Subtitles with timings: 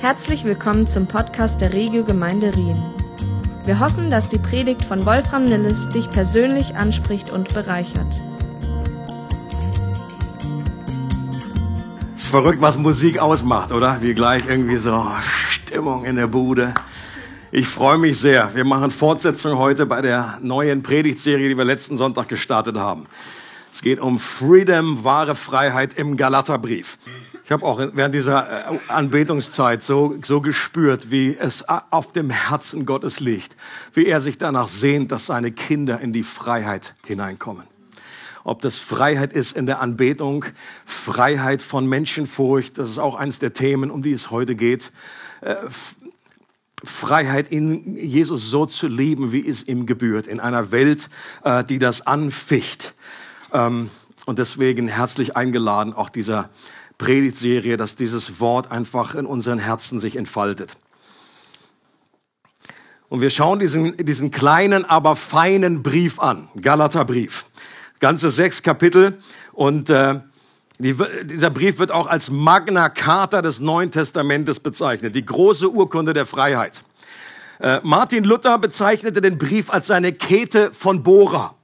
[0.00, 2.80] Herzlich willkommen zum Podcast der Regio Gemeinde Rien.
[3.64, 8.22] Wir hoffen, dass die Predigt von Wolfram Nilles dich persönlich anspricht und bereichert.
[12.14, 14.00] Es ist verrückt, was Musik ausmacht, oder?
[14.00, 15.04] Wie gleich irgendwie so
[15.50, 16.74] Stimmung in der Bude.
[17.50, 18.54] Ich freue mich sehr.
[18.54, 23.08] Wir machen Fortsetzung heute bei der neuen Predigtserie, die wir letzten Sonntag gestartet haben.
[23.72, 26.98] Es geht um Freedom, wahre Freiheit im Galaterbrief.
[27.48, 32.84] Ich habe auch während dieser äh, Anbetungszeit so, so gespürt, wie es auf dem Herzen
[32.84, 33.56] Gottes liegt,
[33.94, 37.64] wie er sich danach sehnt, dass seine Kinder in die Freiheit hineinkommen.
[38.44, 40.44] Ob das Freiheit ist in der Anbetung,
[40.84, 44.92] Freiheit von Menschenfurcht, das ist auch eines der Themen, um die es heute geht.
[45.40, 45.54] Äh,
[46.84, 51.08] Freiheit in Jesus so zu lieben, wie es ihm gebührt, in einer Welt,
[51.44, 52.92] äh, die das anficht.
[53.54, 53.88] Ähm,
[54.26, 56.50] und deswegen herzlich eingeladen, auch dieser
[56.98, 60.76] Predigtserie, dass dieses Wort einfach in unseren Herzen sich entfaltet.
[63.08, 67.46] Und wir schauen diesen, diesen kleinen, aber feinen Brief an, Galaterbrief.
[68.00, 69.18] Ganze sechs Kapitel
[69.52, 70.20] und äh,
[70.78, 76.12] die, dieser Brief wird auch als Magna Carta des Neuen Testamentes bezeichnet, die große Urkunde
[76.12, 76.84] der Freiheit.
[77.60, 81.57] Äh, Martin Luther bezeichnete den Brief als seine Kete von Bora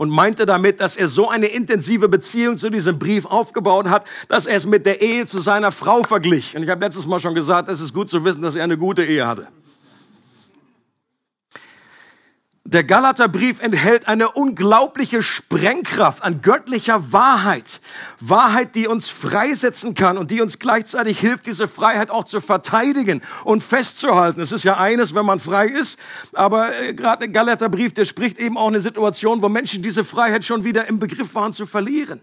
[0.00, 4.46] und meinte damit, dass er so eine intensive Beziehung zu diesem Brief aufgebaut hat, dass
[4.46, 6.56] er es mit der Ehe zu seiner Frau verglich.
[6.56, 8.78] Und ich habe letztes Mal schon gesagt, es ist gut zu wissen, dass er eine
[8.78, 9.48] gute Ehe hatte.
[12.72, 17.80] Der Galaterbrief enthält eine unglaubliche Sprengkraft an göttlicher Wahrheit.
[18.20, 23.22] Wahrheit, die uns freisetzen kann und die uns gleichzeitig hilft, diese Freiheit auch zu verteidigen
[23.42, 24.40] und festzuhalten.
[24.40, 25.98] Es ist ja eines, wenn man frei ist,
[26.32, 30.44] aber äh, gerade der Galaterbrief, der spricht eben auch eine Situation, wo Menschen diese Freiheit
[30.44, 32.20] schon wieder im Begriff waren zu verlieren.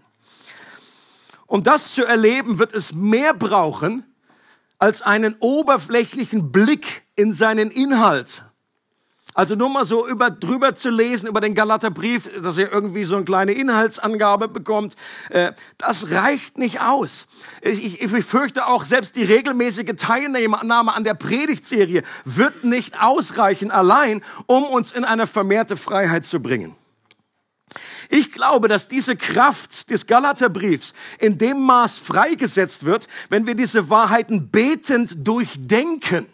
[1.46, 4.02] Um das zu erleben, wird es mehr brauchen
[4.78, 8.47] als einen oberflächlichen Blick in seinen Inhalt
[9.38, 13.14] also nur mal so über, drüber zu lesen über den Galaterbrief, dass ihr irgendwie so
[13.14, 14.96] eine kleine Inhaltsangabe bekommt,
[15.30, 17.28] äh, das reicht nicht aus.
[17.62, 23.70] Ich, ich, ich fürchte auch, selbst die regelmäßige Teilnahme an der Predigtserie wird nicht ausreichen
[23.70, 26.74] allein, um uns in eine vermehrte Freiheit zu bringen.
[28.08, 33.88] Ich glaube, dass diese Kraft des Galaterbriefs in dem Maß freigesetzt wird, wenn wir diese
[33.88, 36.26] Wahrheiten betend durchdenken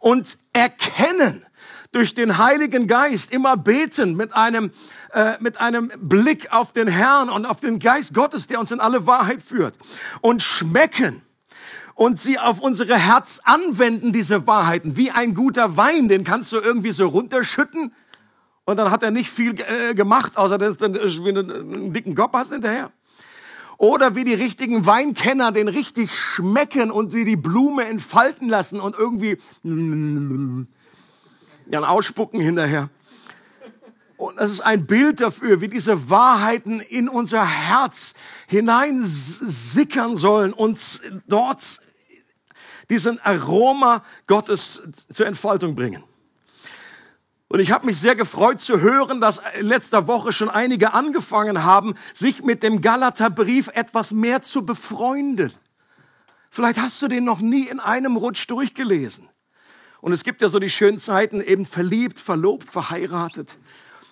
[0.00, 1.44] und erkennen,
[1.92, 4.70] durch den Heiligen Geist immer beten mit einem,
[5.12, 8.80] äh, mit einem Blick auf den Herrn und auf den Geist Gottes, der uns in
[8.80, 9.74] alle Wahrheit führt
[10.20, 11.22] und schmecken
[11.94, 16.58] und sie auf unsere Herz anwenden, diese Wahrheiten, wie ein guter Wein, den kannst du
[16.58, 17.92] irgendwie so runterschütten
[18.68, 22.52] und dann hat er nicht viel äh, gemacht, außer dass du einen, dicken Kopf hast
[22.52, 22.92] hinterher.
[23.78, 28.94] Oder wie die richtigen Weinkenner den richtig schmecken und sie die Blume entfalten lassen und
[28.94, 29.38] irgendwie
[31.76, 32.90] ein Ausspucken hinterher.
[34.16, 38.14] Und das ist ein Bild dafür, wie diese Wahrheiten in unser Herz
[38.48, 41.80] hineinsickern sollen und dort
[42.90, 46.02] diesen Aroma Gottes zur Entfaltung bringen.
[47.48, 51.94] Und ich habe mich sehr gefreut zu hören, dass letzter Woche schon einige angefangen haben,
[52.12, 55.52] sich mit dem Galaterbrief etwas mehr zu befreunden.
[56.50, 59.28] Vielleicht hast du den noch nie in einem Rutsch durchgelesen.
[60.00, 63.56] Und es gibt ja so die schönen Zeiten, eben verliebt, verlobt, verheiratet.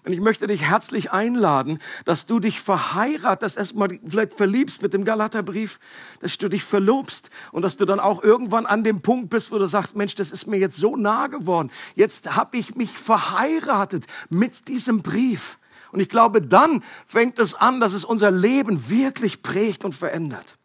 [0.07, 5.05] Und ich möchte dich herzlich einladen, dass du dich verheiratest, erstmal vielleicht verliebst mit dem
[5.05, 5.81] Galaterbrief,
[6.21, 9.59] dass du dich verlobst und dass du dann auch irgendwann an dem Punkt bist, wo
[9.59, 11.73] du sagst, Mensch, das ist mir jetzt so nah geworden.
[11.97, 15.59] Jetzt habe ich mich verheiratet mit diesem Brief.
[15.91, 20.57] Und ich glaube, dann fängt es an, dass es unser Leben wirklich prägt und verändert.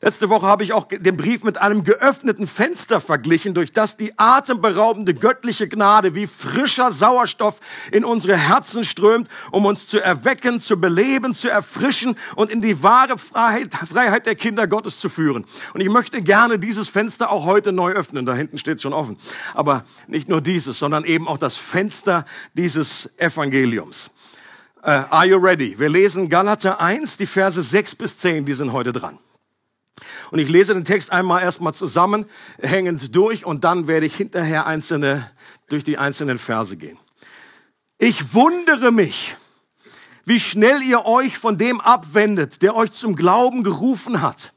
[0.00, 4.16] Letzte Woche habe ich auch den Brief mit einem geöffneten Fenster verglichen, durch das die
[4.16, 7.58] atemberaubende göttliche Gnade wie frischer Sauerstoff
[7.90, 12.80] in unsere Herzen strömt, um uns zu erwecken, zu beleben, zu erfrischen und in die
[12.82, 15.44] wahre Freiheit, Freiheit der Kinder Gottes zu führen.
[15.74, 18.24] Und ich möchte gerne dieses Fenster auch heute neu öffnen.
[18.24, 19.18] Da hinten steht es schon offen.
[19.54, 22.24] Aber nicht nur dieses, sondern eben auch das Fenster
[22.54, 24.10] dieses Evangeliums.
[24.80, 25.76] Uh, are you ready?
[25.76, 29.18] Wir lesen Galater 1, die Verse 6 bis 10, die sind heute dran.
[30.30, 35.30] Und ich lese den Text einmal erstmal zusammenhängend durch und dann werde ich hinterher einzelne,
[35.68, 36.98] durch die einzelnen Verse gehen.
[37.98, 39.36] Ich wundere mich,
[40.24, 44.52] wie schnell ihr euch von dem abwendet, der euch zum Glauben gerufen hat.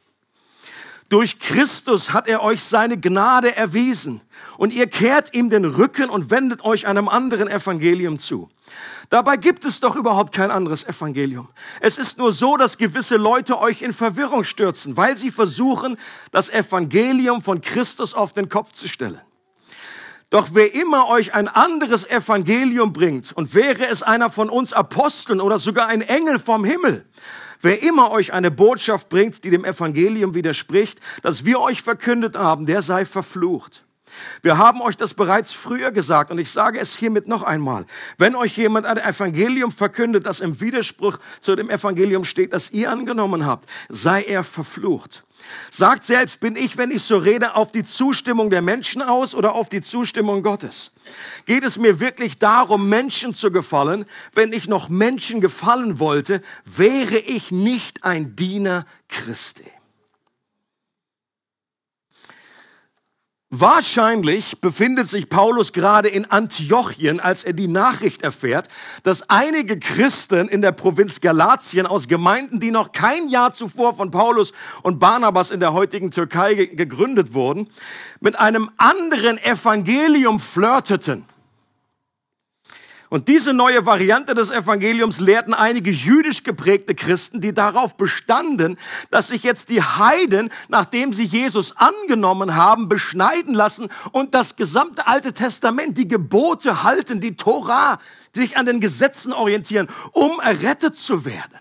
[1.09, 4.21] Durch Christus hat er euch seine Gnade erwiesen
[4.57, 8.49] und ihr kehrt ihm den Rücken und wendet euch einem anderen Evangelium zu
[9.11, 11.49] Dabei gibt es doch überhaupt kein anderes Evangelium.
[11.81, 15.97] Es ist nur so, dass gewisse Leute euch in Verwirrung stürzen, weil sie versuchen,
[16.31, 19.19] das Evangelium von Christus auf den Kopf zu stellen.
[20.29, 25.41] Doch wer immer euch ein anderes Evangelium bringt, und wäre es einer von uns Aposteln
[25.41, 27.05] oder sogar ein Engel vom Himmel,
[27.59, 32.65] wer immer euch eine Botschaft bringt, die dem Evangelium widerspricht, das wir euch verkündet haben,
[32.65, 33.83] der sei verflucht.
[34.41, 37.85] Wir haben euch das bereits früher gesagt und ich sage es hiermit noch einmal.
[38.17, 42.91] Wenn euch jemand ein Evangelium verkündet, das im Widerspruch zu dem Evangelium steht, das ihr
[42.91, 45.23] angenommen habt, sei er verflucht.
[45.69, 49.53] Sagt selbst, bin ich, wenn ich so rede, auf die Zustimmung der Menschen aus oder
[49.53, 50.91] auf die Zustimmung Gottes?
[51.45, 54.05] Geht es mir wirklich darum, Menschen zu gefallen?
[54.33, 59.65] Wenn ich noch Menschen gefallen wollte, wäre ich nicht ein Diener Christi.
[63.53, 68.69] Wahrscheinlich befindet sich Paulus gerade in Antiochien, als er die Nachricht erfährt,
[69.03, 74.09] dass einige Christen in der Provinz Galatien aus Gemeinden, die noch kein Jahr zuvor von
[74.09, 74.53] Paulus
[74.83, 77.67] und Barnabas in der heutigen Türkei gegründet wurden,
[78.21, 81.25] mit einem anderen Evangelium flirteten.
[83.11, 88.77] Und diese neue Variante des Evangeliums lehrten einige jüdisch geprägte Christen, die darauf bestanden,
[89.09, 95.07] dass sich jetzt die Heiden, nachdem sie Jesus angenommen haben, beschneiden lassen und das gesamte
[95.07, 97.99] Alte Testament, die Gebote halten, die Tora,
[98.31, 101.59] sich an den Gesetzen orientieren, um errettet zu werden.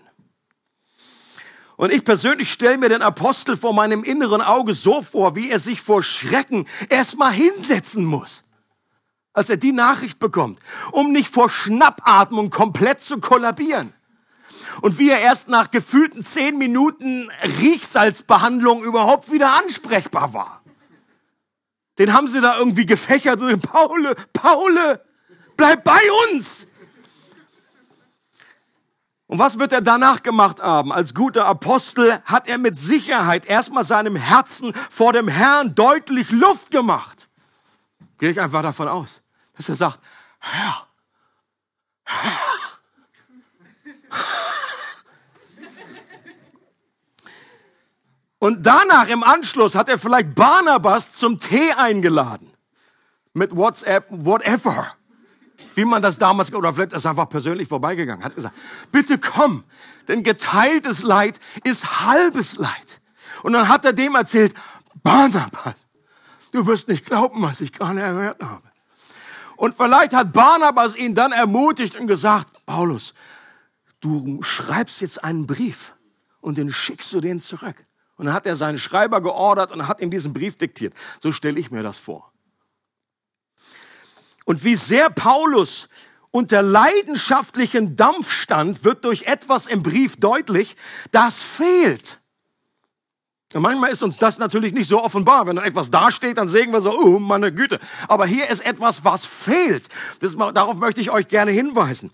[1.75, 5.59] Und ich persönlich stelle mir den Apostel vor meinem inneren Auge so vor, wie er
[5.59, 8.43] sich vor Schrecken erstmal hinsetzen muss
[9.33, 10.59] als er die Nachricht bekommt,
[10.91, 13.93] um nicht vor Schnappatmung komplett zu kollabieren.
[14.81, 17.29] Und wie er erst nach gefühlten zehn Minuten
[17.61, 20.61] Riechsalzbehandlung überhaupt wieder ansprechbar war.
[21.97, 23.39] Den haben sie da irgendwie gefächert.
[23.61, 25.05] Paule, Paule,
[25.57, 26.67] bleib bei uns!
[29.27, 30.91] Und was wird er danach gemacht haben?
[30.91, 36.71] Als guter Apostel hat er mit Sicherheit erstmal seinem Herzen vor dem Herrn deutlich Luft
[36.71, 37.29] gemacht.
[38.17, 39.20] Gehe ich einfach davon aus
[39.67, 39.99] dass er sagt,
[40.39, 40.87] Herr,
[42.03, 42.51] Herr.
[48.39, 52.51] Und danach im Anschluss hat er vielleicht Barnabas zum Tee eingeladen.
[53.33, 54.95] Mit WhatsApp, whatever.
[55.75, 58.55] Wie man das damals, oder vielleicht ist er einfach persönlich vorbeigegangen, hat gesagt,
[58.91, 59.63] bitte komm,
[60.07, 62.99] denn geteiltes Leid ist halbes Leid.
[63.43, 64.55] Und dann hat er dem erzählt,
[65.03, 65.75] Barnabas,
[66.51, 68.70] du wirst nicht glauben, was ich gerade gehört habe.
[69.61, 73.13] Und vielleicht hat Barnabas ihn dann ermutigt und gesagt, Paulus,
[73.99, 75.93] du schreibst jetzt einen Brief
[76.39, 77.85] und den schickst du den zurück.
[78.15, 80.95] Und dann hat er seinen Schreiber geordert und hat ihm diesen Brief diktiert.
[81.19, 82.33] So stelle ich mir das vor.
[84.45, 85.89] Und wie sehr Paulus
[86.31, 90.75] unter leidenschaftlichen Dampf stand, wird durch etwas im Brief deutlich,
[91.11, 92.19] das fehlt.
[93.53, 95.45] Und manchmal ist uns das natürlich nicht so offenbar.
[95.45, 97.79] Wenn etwas dasteht, dann sehen wir so, oh meine Güte.
[98.07, 99.89] Aber hier ist etwas, was fehlt.
[100.19, 102.11] Das, darauf möchte ich euch gerne hinweisen.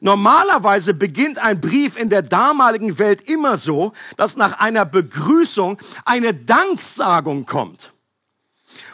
[0.00, 6.34] Normalerweise beginnt ein Brief in der damaligen Welt immer so, dass nach einer Begrüßung eine
[6.34, 7.92] Danksagung kommt.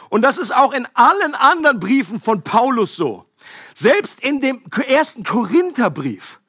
[0.09, 3.25] Und das ist auch in allen anderen Briefen von Paulus so.
[3.75, 6.39] Selbst in dem ersten Korintherbrief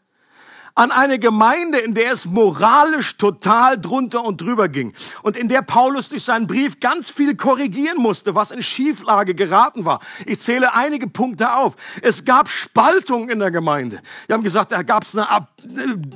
[0.74, 4.92] an eine Gemeinde, in der es moralisch total drunter und drüber ging
[5.22, 9.84] und in der Paulus durch seinen Brief ganz viel korrigieren musste, was in Schieflage geraten
[9.84, 10.00] war.
[10.26, 11.76] Ich zähle einige Punkte auf.
[12.02, 14.00] Es gab Spaltung in der Gemeinde.
[14.26, 15.46] Wir haben gesagt, da gab es eine,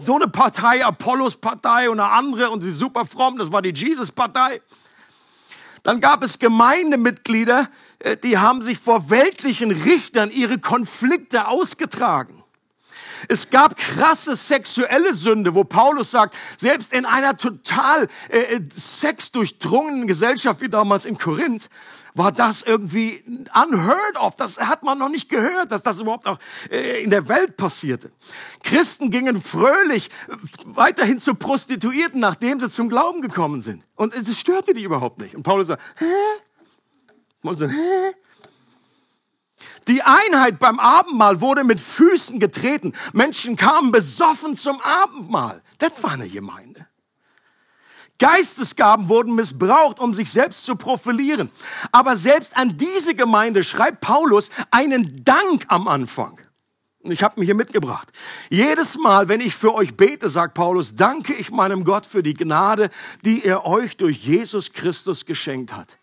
[0.03, 4.61] so eine Partei, Apollos-Partei und eine andere und die super fromm, das war die Jesus-Partei.
[5.85, 7.69] Dann gab es Gemeindemitglieder,
[8.01, 12.38] äh, die haben sich vor weltlichen Richtern ihre Konflikte ausgetragen.
[13.29, 20.07] Es gab krasse sexuelle Sünde, wo Paulus sagt, selbst in einer total äh, äh, sexdurchdrungenen
[20.07, 21.69] Gesellschaft wie damals in Korinth,
[22.15, 23.23] war das irgendwie
[23.55, 24.37] unheard of.
[24.37, 26.39] Das hat man noch nicht gehört, dass das überhaupt auch
[26.71, 28.11] äh, in der Welt passierte.
[28.63, 30.11] Christen gingen fröhlich
[30.65, 33.85] weiterhin zu Prostituierten, nachdem sie zum Glauben gekommen sind.
[33.95, 35.35] Und es störte die überhaupt nicht.
[35.35, 36.05] Und Paulus sagt, hä?
[37.43, 38.15] Paulus sagt, hä?
[39.89, 42.93] Die Einheit beim Abendmahl wurde mit Füßen getreten.
[43.13, 45.63] Menschen kamen besoffen zum Abendmahl.
[45.79, 46.87] Das war eine Gemeinde.
[48.19, 51.51] Geistesgaben wurden missbraucht, um sich selbst zu profilieren.
[51.93, 56.41] Aber selbst an diese Gemeinde schreibt Paulus einen Dank am Anfang.
[57.05, 58.11] Ich habe mir hier mitgebracht.
[58.51, 62.35] Jedes Mal, wenn ich für euch bete, sagt Paulus, danke ich meinem Gott für die
[62.35, 62.91] Gnade,
[63.25, 65.99] die er euch durch Jesus Christus geschenkt hat.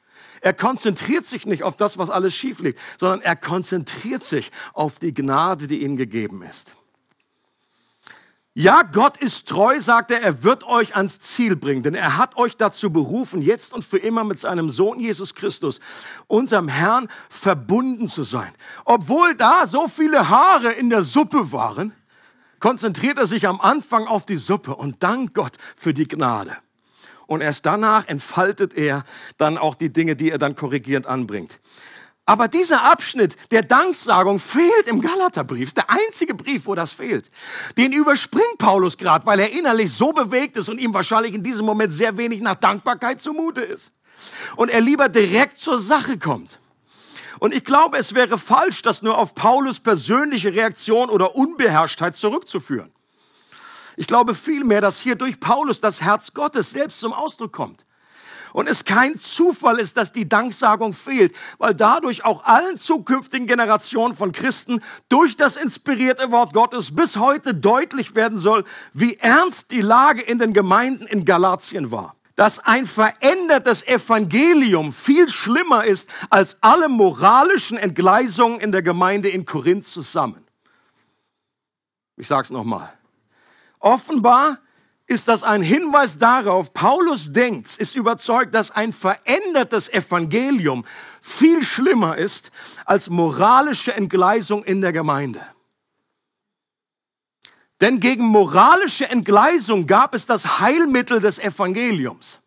[0.45, 4.99] Er konzentriert sich nicht auf das, was alles schief liegt, sondern er konzentriert sich auf
[4.99, 6.75] die Gnade, die ihm gegeben ist.
[8.53, 12.37] Ja, Gott ist treu, sagt er, er wird euch ans Ziel bringen, denn er hat
[12.37, 15.79] euch dazu berufen, jetzt und für immer mit seinem Sohn Jesus Christus,
[16.27, 18.53] unserem Herrn, verbunden zu sein.
[18.85, 21.91] Obwohl da so viele Haare in der Suppe waren,
[22.59, 26.55] konzentriert er sich am Anfang auf die Suppe und dankt Gott für die Gnade.
[27.27, 29.03] Und erst danach entfaltet er
[29.37, 31.59] dann auch die Dinge, die er dann korrigierend anbringt.
[32.27, 35.73] Aber dieser Abschnitt der Danksagung fehlt im Galaterbrief.
[35.73, 37.29] Der einzige Brief, wo das fehlt.
[37.77, 41.67] Den überspringt Paulus gerade, weil er innerlich so bewegt ist und ihm wahrscheinlich in diesem
[41.67, 43.91] Moment sehr wenig nach Dankbarkeit zumute ist.
[44.55, 46.59] Und er lieber direkt zur Sache kommt.
[47.39, 52.94] Und ich glaube, es wäre falsch, das nur auf Paulus persönliche Reaktion oder Unbeherrschtheit zurückzuführen.
[53.97, 57.85] Ich glaube vielmehr, dass hier durch Paulus das Herz Gottes selbst zum Ausdruck kommt
[58.55, 64.15] und es kein Zufall ist, dass die Danksagung fehlt, weil dadurch auch allen zukünftigen Generationen
[64.15, 69.81] von Christen durch das inspirierte Wort Gottes bis heute deutlich werden soll, wie ernst die
[69.81, 76.57] Lage in den Gemeinden in Galatien war dass ein verändertes Evangelium viel schlimmer ist als
[76.61, 80.45] alle moralischen Entgleisungen in der Gemeinde in Korinth zusammen.
[82.17, 82.91] Ich sage es nochmal.
[83.79, 84.59] Offenbar
[85.07, 90.83] ist das ein Hinweis darauf, Paulus denkt, ist überzeugt, dass ein verändertes Evangelium
[91.21, 92.51] viel schlimmer ist
[92.85, 95.45] als moralische Entgleisung in der Gemeinde.
[97.81, 102.41] Denn gegen moralische Entgleisung gab es das Heilmittel des Evangeliums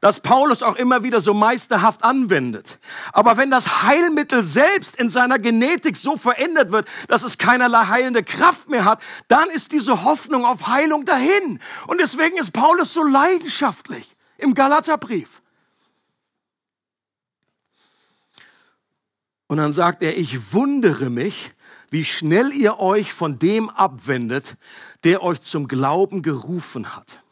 [0.00, 2.78] das Paulus auch immer wieder so meisterhaft anwendet.
[3.12, 8.22] Aber wenn das Heilmittel selbst in seiner Genetik so verändert wird, dass es keinerlei heilende
[8.22, 11.60] Kraft mehr hat, dann ist diese Hoffnung auf Heilung dahin.
[11.86, 15.42] Und deswegen ist Paulus so leidenschaftlich im Galaterbrief.
[19.48, 21.50] Und dann sagt er, ich wundere mich,
[21.90, 24.56] wie schnell ihr euch von dem abwendet,
[25.04, 27.22] der euch zum Glauben gerufen hat.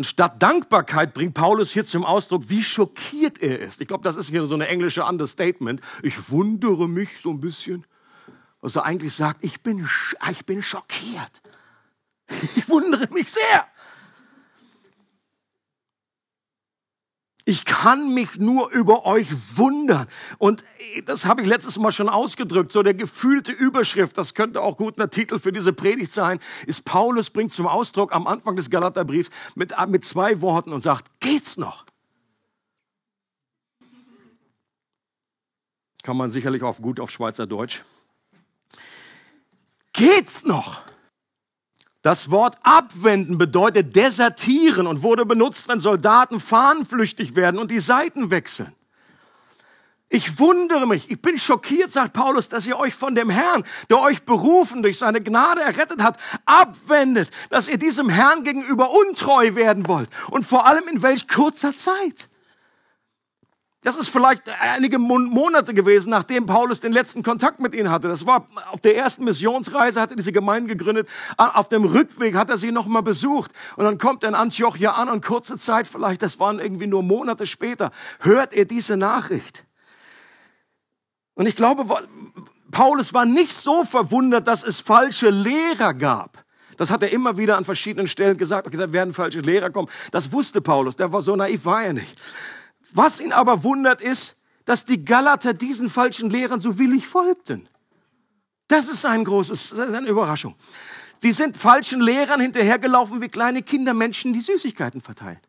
[0.00, 3.82] Und statt Dankbarkeit bringt Paulus hier zum Ausdruck, wie schockiert er ist.
[3.82, 5.82] Ich glaube, das ist hier so eine englische Understatement.
[6.02, 7.86] Ich wundere mich so ein bisschen.
[8.62, 9.86] Was er eigentlich sagt, ich bin,
[10.30, 11.42] ich bin schockiert.
[12.56, 13.66] Ich wundere mich sehr.
[17.44, 20.06] Ich kann mich nur über euch wundern.
[20.38, 20.64] Und
[21.06, 22.70] das habe ich letztes Mal schon ausgedrückt.
[22.70, 26.84] So der gefühlte Überschrift, das könnte auch gut ein Titel für diese Predigt sein, ist
[26.84, 31.56] Paulus bringt zum Ausdruck am Anfang des Galaterbriefs mit, mit zwei Worten und sagt, geht's
[31.56, 31.86] noch?
[36.02, 37.82] Kann man sicherlich auch gut auf Schweizerdeutsch.
[39.92, 40.80] Geht's noch?
[42.02, 48.30] Das Wort abwenden bedeutet desertieren und wurde benutzt, wenn Soldaten fahnenflüchtig werden und die Seiten
[48.30, 48.72] wechseln.
[50.12, 54.00] Ich wundere mich, ich bin schockiert, sagt Paulus, dass ihr euch von dem Herrn, der
[54.00, 59.86] euch berufen, durch seine Gnade errettet hat, abwendet, dass ihr diesem Herrn gegenüber untreu werden
[59.86, 62.29] wollt und vor allem in welch kurzer Zeit.
[63.82, 68.08] Das ist vielleicht einige Monate gewesen, nachdem Paulus den letzten Kontakt mit ihnen hatte.
[68.08, 71.08] Das war auf der ersten Missionsreise, hat er diese Gemeinde gegründet.
[71.38, 73.52] Auf dem Rückweg hat er sie nochmal besucht.
[73.76, 77.02] Und dann kommt er in Antiochia an und kurze Zeit, vielleicht, das waren irgendwie nur
[77.02, 79.64] Monate später, hört er diese Nachricht.
[81.32, 81.86] Und ich glaube,
[82.70, 86.44] Paulus war nicht so verwundert, dass es falsche Lehrer gab.
[86.76, 88.66] Das hat er immer wieder an verschiedenen Stellen gesagt.
[88.66, 89.88] Okay, da werden falsche Lehrer kommen.
[90.12, 90.96] Das wusste Paulus.
[90.96, 92.14] Der war so naiv, war er nicht.
[92.92, 97.68] Was ihn aber wundert ist, dass die Galater diesen falschen Lehrern so willig folgten.
[98.68, 100.54] Das ist ein großes, das ist eine Überraschung.
[101.20, 105.40] Sie sind falschen Lehrern hinterhergelaufen wie kleine Kindermenschen, die Süßigkeiten verteilen.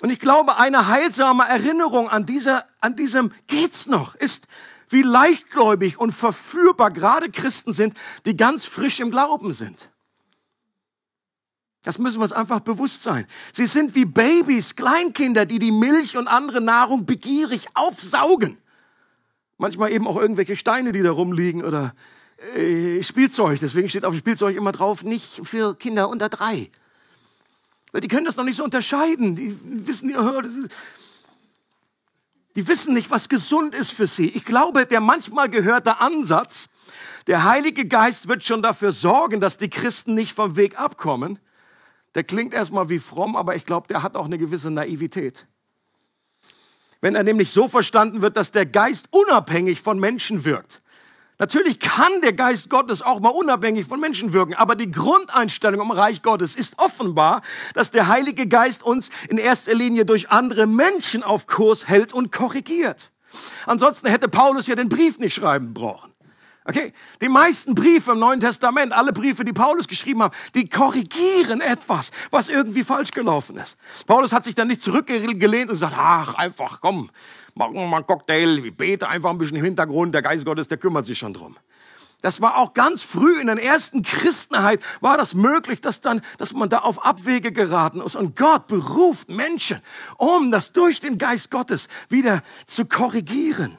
[0.00, 4.48] Und ich glaube, eine heilsame Erinnerung an, dieser, an diesem geht's noch ist,
[4.88, 9.90] wie leichtgläubig und verführbar gerade Christen sind, die ganz frisch im Glauben sind.
[11.86, 13.28] Das müssen wir uns einfach bewusst sein.
[13.52, 18.58] Sie sind wie Babys, Kleinkinder, die die Milch und andere Nahrung begierig aufsaugen.
[19.56, 21.94] Manchmal eben auch irgendwelche Steine, die da rumliegen oder
[22.56, 23.60] äh, Spielzeug.
[23.60, 26.72] Deswegen steht auf dem Spielzeug immer drauf, nicht für Kinder unter drei.
[27.92, 29.36] Weil die können das noch nicht so unterscheiden.
[29.36, 30.12] Die wissen,
[32.56, 34.30] die wissen nicht, was gesund ist für sie.
[34.30, 36.68] Ich glaube, der manchmal gehörte Ansatz,
[37.28, 41.38] der Heilige Geist wird schon dafür sorgen, dass die Christen nicht vom Weg abkommen.
[42.16, 45.46] Der klingt erstmal wie fromm, aber ich glaube, der hat auch eine gewisse Naivität.
[47.02, 50.80] Wenn er nämlich so verstanden wird, dass der Geist unabhängig von Menschen wirkt.
[51.38, 55.90] Natürlich kann der Geist Gottes auch mal unabhängig von Menschen wirken, aber die Grundeinstellung im
[55.90, 57.42] Reich Gottes ist offenbar,
[57.74, 62.32] dass der Heilige Geist uns in erster Linie durch andere Menschen auf Kurs hält und
[62.32, 63.10] korrigiert.
[63.66, 66.15] Ansonsten hätte Paulus ja den Brief nicht schreiben brauchen.
[66.68, 66.92] Okay?
[67.20, 72.10] Die meisten Briefe im Neuen Testament, alle Briefe, die Paulus geschrieben hat, die korrigieren etwas,
[72.30, 73.76] was irgendwie falsch gelaufen ist.
[74.06, 77.10] Paulus hat sich dann nicht zurückgelehnt und gesagt, ach, einfach, komm,
[77.54, 80.78] machen wir mal einen Cocktail, bete einfach ein bisschen im Hintergrund, der Geist Gottes, der
[80.78, 81.56] kümmert sich schon drum.
[82.22, 86.54] Das war auch ganz früh in der ersten Christenheit war das möglich, dass dann, dass
[86.54, 88.16] man da auf Abwege geraten ist.
[88.16, 89.80] Und Gott beruft Menschen,
[90.16, 93.78] um das durch den Geist Gottes wieder zu korrigieren.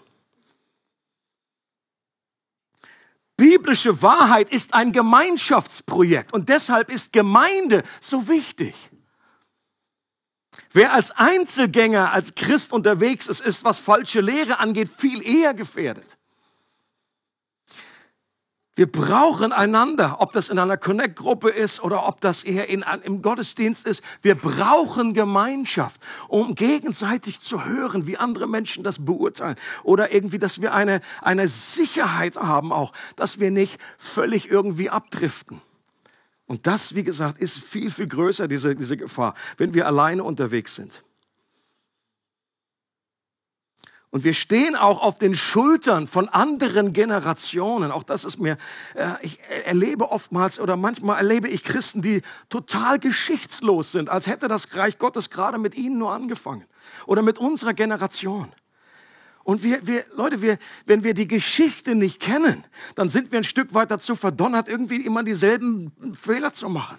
[3.38, 8.76] Biblische Wahrheit ist ein Gemeinschaftsprojekt und deshalb ist Gemeinde so wichtig.
[10.72, 16.18] Wer als Einzelgänger, als Christ unterwegs ist, ist, was falsche Lehre angeht, viel eher gefährdet.
[18.78, 23.24] Wir brauchen einander, ob das in einer Connect-Gruppe ist oder ob das eher in, im
[23.24, 24.04] Gottesdienst ist.
[24.22, 29.56] Wir brauchen Gemeinschaft, um gegenseitig zu hören, wie andere Menschen das beurteilen.
[29.82, 35.60] Oder irgendwie, dass wir eine, eine Sicherheit haben auch, dass wir nicht völlig irgendwie abdriften.
[36.46, 40.76] Und das, wie gesagt, ist viel, viel größer, diese, diese Gefahr, wenn wir alleine unterwegs
[40.76, 41.04] sind.
[44.10, 47.92] Und wir stehen auch auf den Schultern von anderen Generationen.
[47.92, 48.58] Auch das ist mir,
[48.96, 54.48] äh, ich erlebe oftmals oder manchmal erlebe ich Christen, die total geschichtslos sind, als hätte
[54.48, 56.66] das Reich Gottes gerade mit ihnen nur angefangen
[57.06, 58.52] oder mit unserer Generation.
[59.44, 63.46] Und wir, wir, Leute, wir, wenn wir die Geschichte nicht kennen, dann sind wir ein
[63.46, 66.98] Stück weit dazu verdonnert, irgendwie immer dieselben Fehler zu machen.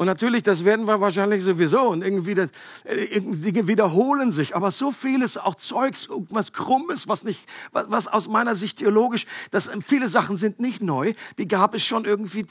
[0.00, 2.48] Und natürlich, das werden wir wahrscheinlich sowieso und irgendwie, das,
[2.84, 4.56] äh, Dinge wiederholen sich.
[4.56, 9.26] Aber so vieles, auch Zeugs, was Krummes, was nicht, was, was aus meiner Sicht theologisch,
[9.50, 11.12] das, viele Sachen sind nicht neu.
[11.36, 12.46] Die gab es schon irgendwie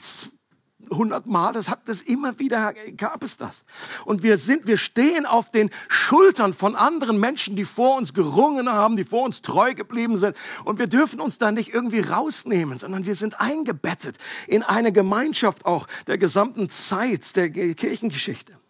[0.90, 3.64] hundertmal, das hat das immer wieder, gab es das.
[4.04, 8.68] Und wir sind, wir stehen auf den Schultern von anderen Menschen, die vor uns gerungen
[8.70, 10.36] haben, die vor uns treu geblieben sind.
[10.64, 15.66] Und wir dürfen uns da nicht irgendwie rausnehmen, sondern wir sind eingebettet in eine Gemeinschaft
[15.66, 18.60] auch der gesamten Zeit der Kirchengeschichte.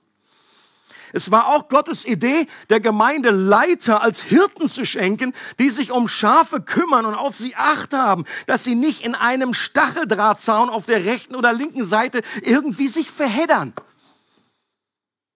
[1.12, 6.08] Es war auch Gottes Idee, der Gemeinde Leiter als Hirten zu schenken, die sich um
[6.08, 11.04] Schafe kümmern und auf sie Acht haben, dass sie nicht in einem Stacheldrahtzaun auf der
[11.04, 13.72] rechten oder linken Seite irgendwie sich verheddern.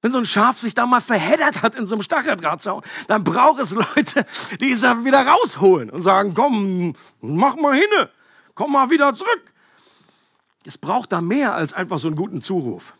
[0.02, 3.60] Wenn so ein Schaf sich da mal verheddert hat in so einem Stacheldrahtzaun, dann braucht
[3.60, 4.26] es Leute,
[4.60, 8.10] die es dann wieder rausholen und sagen, komm, mach mal hinne,
[8.54, 9.54] komm mal wieder zurück.
[10.66, 12.92] Es braucht da mehr als einfach so einen guten Zuruf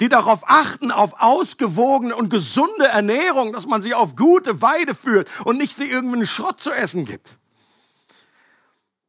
[0.00, 5.28] die darauf achten, auf ausgewogene und gesunde Ernährung, dass man sie auf gute Weide führt
[5.44, 7.38] und nicht sie irgendeinen Schrott zu essen gibt.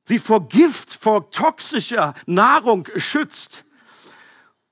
[0.04, 3.65] Sie vor Gift, vor toxischer Nahrung schützt.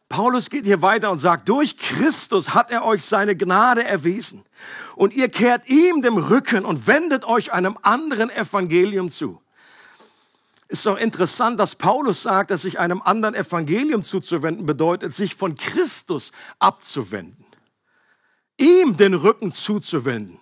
[0.08, 4.45] Paulus geht hier weiter und sagt, durch Christus hat er euch seine Gnade erwiesen.
[4.95, 9.41] Und ihr kehrt ihm dem Rücken und wendet euch einem anderen Evangelium zu.
[10.75, 15.55] Ist doch interessant, dass Paulus sagt, dass sich einem anderen Evangelium zuzuwenden bedeutet, sich von
[15.55, 17.45] Christus abzuwenden.
[18.57, 20.38] Ihm den Rücken zuzuwenden.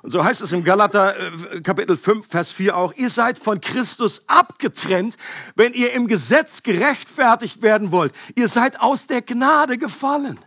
[0.00, 3.60] Und so heißt es im Galater äh, Kapitel 5, Vers 4 auch, ihr seid von
[3.60, 5.18] Christus abgetrennt,
[5.56, 8.14] wenn ihr im Gesetz gerechtfertigt werden wollt.
[8.34, 10.40] Ihr seid aus der Gnade gefallen.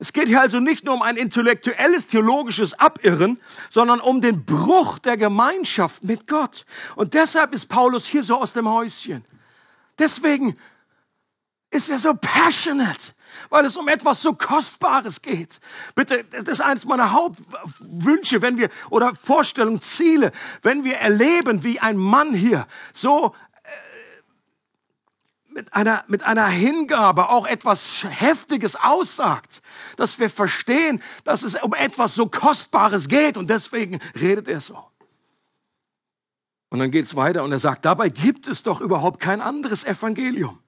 [0.00, 5.00] Es geht hier also nicht nur um ein intellektuelles, theologisches Abirren, sondern um den Bruch
[5.00, 6.64] der Gemeinschaft mit Gott.
[6.94, 9.24] Und deshalb ist Paulus hier so aus dem Häuschen.
[9.98, 10.56] Deswegen
[11.70, 13.12] ist er so passionate,
[13.50, 15.58] weil es um etwas so Kostbares geht.
[15.96, 20.32] Bitte, das ist eines meiner Hauptwünsche, wenn wir, oder Vorstellungen, Ziele,
[20.62, 23.34] wenn wir erleben, wie ein Mann hier so
[25.58, 29.60] mit einer, mit einer Hingabe auch etwas Heftiges aussagt,
[29.96, 34.78] dass wir verstehen, dass es um etwas so Kostbares geht und deswegen redet er so.
[36.70, 39.82] Und dann geht es weiter und er sagt, dabei gibt es doch überhaupt kein anderes
[39.82, 40.60] Evangelium.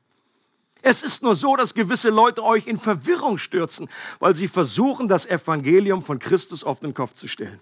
[0.82, 5.24] Es ist nur so, dass gewisse Leute euch in Verwirrung stürzen, weil sie versuchen, das
[5.24, 7.60] Evangelium von Christus auf den Kopf zu stellen.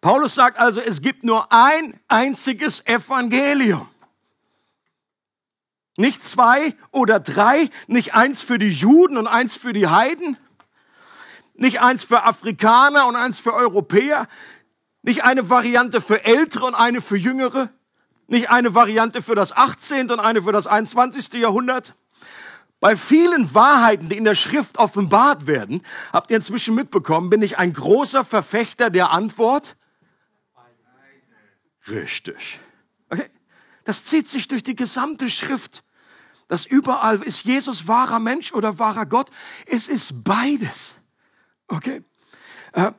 [0.00, 3.86] Paulus sagt also, es gibt nur ein einziges Evangelium.
[5.96, 10.36] Nicht zwei oder drei, nicht eins für die Juden und eins für die Heiden,
[11.54, 14.28] nicht eins für Afrikaner und eins für Europäer,
[15.02, 17.70] nicht eine Variante für Ältere und eine für Jüngere,
[18.26, 20.10] nicht eine Variante für das 18.
[20.10, 21.34] und eine für das 21.
[21.34, 21.94] Jahrhundert.
[22.78, 25.82] Bei vielen Wahrheiten, die in der Schrift offenbart werden,
[26.12, 29.76] habt ihr inzwischen mitbekommen, bin ich ein großer Verfechter der Antwort.
[31.88, 32.60] Richtig.
[33.08, 33.30] Okay.
[33.84, 35.84] Das zieht sich durch die gesamte Schrift
[36.48, 39.30] dass überall ist Jesus wahrer Mensch oder wahrer Gott.
[39.66, 40.94] Es ist beides.
[41.68, 42.04] Okay?
[42.72, 42.92] Äh,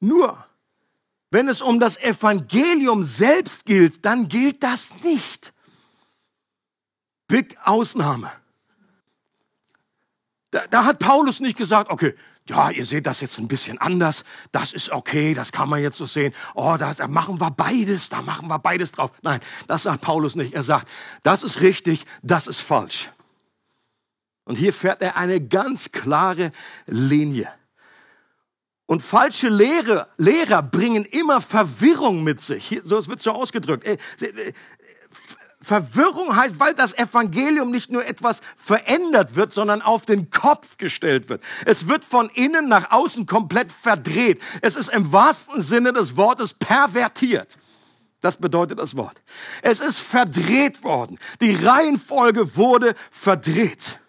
[0.00, 0.44] nur
[1.34, 5.52] Wenn es um das Evangelium selbst gilt, dann gilt das nicht.
[7.26, 8.30] Big Ausnahme.
[10.52, 12.14] Da, da, hat Paulus nicht gesagt, okay,
[12.48, 15.96] ja, ihr seht das jetzt ein bisschen anders, das ist okay, das kann man jetzt
[15.96, 16.34] so sehen.
[16.54, 19.12] Oh, da, da machen wir beides, da machen wir beides drauf.
[19.22, 20.54] Nein, das sagt Paulus nicht.
[20.54, 20.88] Er sagt,
[21.22, 23.10] das ist richtig, das ist falsch.
[24.44, 26.52] Und hier fährt er eine ganz klare
[26.86, 27.50] Linie.
[28.86, 32.78] Und falsche Lehre, Lehrer bringen immer Verwirrung mit sich.
[32.82, 33.86] so, es wird so ausgedrückt.
[35.64, 41.28] Verwirrung heißt, weil das Evangelium nicht nur etwas verändert wird, sondern auf den Kopf gestellt
[41.28, 41.42] wird.
[41.64, 44.40] Es wird von innen nach außen komplett verdreht.
[44.60, 47.58] Es ist im wahrsten Sinne des Wortes pervertiert.
[48.20, 49.20] Das bedeutet das Wort.
[49.60, 51.18] Es ist verdreht worden.
[51.40, 54.00] Die Reihenfolge wurde verdreht.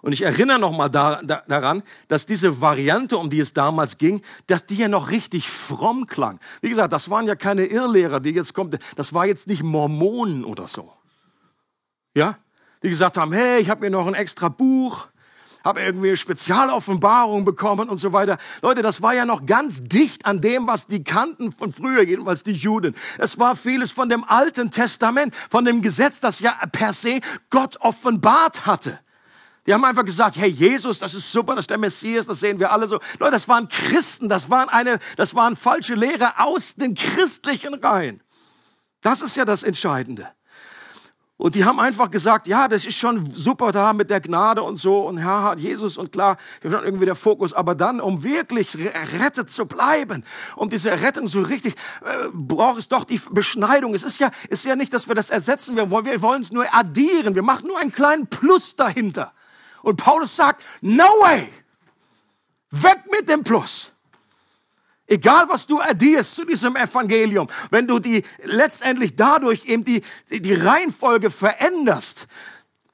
[0.00, 4.22] Und ich erinnere nochmal da, da, daran, dass diese Variante, um die es damals ging,
[4.46, 6.38] dass die ja noch richtig fromm klang.
[6.60, 8.78] Wie gesagt, das waren ja keine Irrlehrer, die jetzt kommt.
[8.96, 10.92] Das war jetzt nicht Mormonen oder so.
[12.14, 12.38] Ja?
[12.82, 15.08] Die gesagt haben, hey, ich habe mir noch ein extra Buch,
[15.64, 18.38] habe irgendwie eine Spezialoffenbarung bekommen und so weiter.
[18.62, 22.44] Leute, das war ja noch ganz dicht an dem, was die kannten von früher, jedenfalls
[22.44, 22.94] die Juden.
[23.18, 27.76] Es war vieles von dem Alten Testament, von dem Gesetz, das ja per se Gott
[27.80, 29.00] offenbart hatte.
[29.68, 32.58] Die haben einfach gesagt, hey Jesus, das ist super, das ist der Messias, das sehen
[32.58, 32.98] wir alle so.
[33.18, 38.22] Leute, das waren Christen, das waren eine, das waren falsche Lehrer aus den christlichen Reihen.
[39.02, 40.26] Das ist ja das Entscheidende.
[41.36, 44.76] Und die haben einfach gesagt, ja, das ist schon super da mit der Gnade und
[44.76, 48.22] so und Herr hat Jesus und klar, wir haben irgendwie der Fokus, aber dann, um
[48.22, 50.24] wirklich errettet zu bleiben,
[50.56, 51.74] um diese Rettung so richtig,
[52.06, 53.94] äh, braucht es doch die Beschneidung.
[53.94, 56.52] Es ist ja, ist ja nicht, dass wir das ersetzen, wir wollen, wir wollen es
[56.52, 59.34] nur addieren, wir machen nur einen kleinen Plus dahinter.
[59.88, 61.50] Und Paulus sagt, no way,
[62.70, 63.90] weg mit dem Plus.
[65.06, 70.52] Egal, was du addierst zu diesem Evangelium, wenn du die letztendlich dadurch eben die, die
[70.52, 72.26] Reihenfolge veränderst,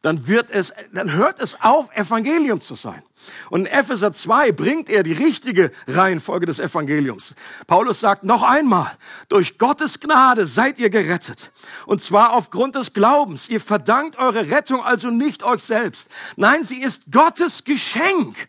[0.05, 3.03] dann wird es, dann hört es auf, Evangelium zu sein.
[3.49, 7.35] Und in Epheser 2 bringt er die richtige Reihenfolge des Evangeliums.
[7.67, 8.99] Paulus sagt noch einmal,
[9.31, 11.53] durch Gottes Gnade seid ihr gerettet.
[11.87, 13.49] Und zwar aufgrund des Glaubens.
[13.49, 16.11] Ihr verdankt eure Rettung also nicht euch selbst.
[16.37, 18.49] Nein, sie ist Gottes Geschenk.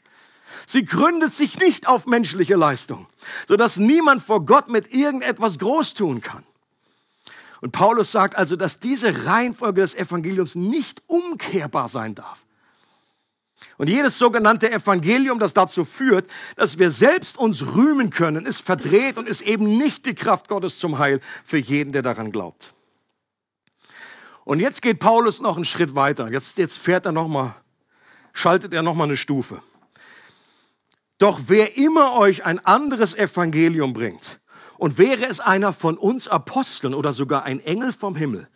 [0.68, 3.08] Sie gründet sich nicht auf menschliche Leistung,
[3.48, 6.44] sodass niemand vor Gott mit irgendetwas groß tun kann.
[7.66, 12.46] Und Paulus sagt also, dass diese Reihenfolge des Evangeliums nicht umkehrbar sein darf.
[13.80, 19.18] Und jedes sogenannte Evangelium, das dazu führt, dass wir selbst uns rühmen können, ist verdreht
[19.18, 22.72] und ist eben nicht die Kraft Gottes zum Heil für jeden, der daran glaubt.
[24.44, 26.32] Und jetzt geht Paulus noch einen Schritt weiter.
[26.32, 27.56] Jetzt, jetzt fährt er noch mal,
[28.32, 29.64] schaltet er noch mal eine Stufe.
[31.18, 34.40] Doch wer immer euch ein anderes Evangelium bringt,
[34.78, 38.48] und wäre es einer von uns Aposteln oder sogar ein Engel vom Himmel,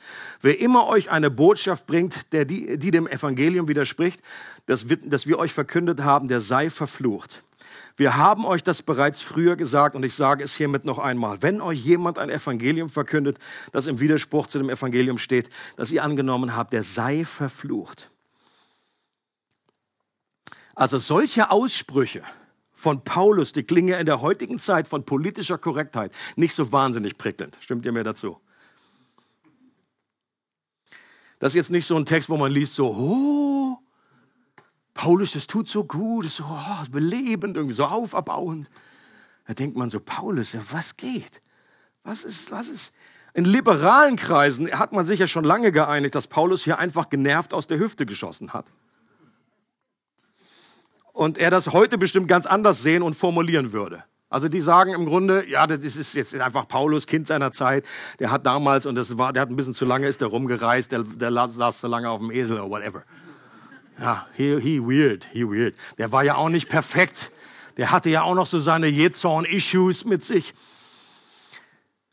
[0.42, 4.22] wer immer euch eine Botschaft bringt, der die, die dem Evangelium widerspricht,
[4.66, 7.44] das, wir, das wir euch verkündet haben, der sei verflucht.
[8.00, 11.42] Wir haben euch das bereits früher gesagt und ich sage es hiermit noch einmal.
[11.42, 13.38] Wenn euch jemand ein Evangelium verkündet,
[13.74, 18.10] das im Widerspruch zu dem Evangelium steht, das ihr angenommen habt, der sei verflucht.
[20.76, 22.24] Also solche Aussprüche,
[22.80, 27.58] von Paulus, die klingen in der heutigen Zeit von politischer Korrektheit nicht so wahnsinnig prickelnd.
[27.62, 28.39] Stimmt ihr mir dazu?
[31.39, 33.78] Das ist jetzt nicht so ein Text, wo man liest so, oh,
[34.94, 38.70] Paulus, das tut so gut, so oh, belebend, irgendwie so auferbauend.
[39.46, 41.42] Da denkt man so, Paulus, was geht?
[42.04, 42.94] Was ist, was ist?
[43.34, 47.54] In liberalen Kreisen hat man sich ja schon lange geeinigt, dass Paulus hier einfach genervt
[47.54, 48.65] aus der Hüfte geschossen hat
[51.20, 54.06] und er das heute bestimmt ganz anders sehen und formulieren würde.
[54.30, 57.86] Also die sagen im Grunde, ja, das ist jetzt einfach Paulus, Kind seiner Zeit.
[58.20, 60.94] Der hat damals, und das war, der hat ein bisschen zu lange, ist der rumgereist,
[60.94, 63.04] der, der saß zu lange auf dem Esel oder whatever.
[64.00, 65.76] Ja, he, he weird, he weird.
[65.98, 67.34] Der war ja auch nicht perfekt.
[67.76, 70.54] Der hatte ja auch noch so seine Jezorn-Issues mit sich.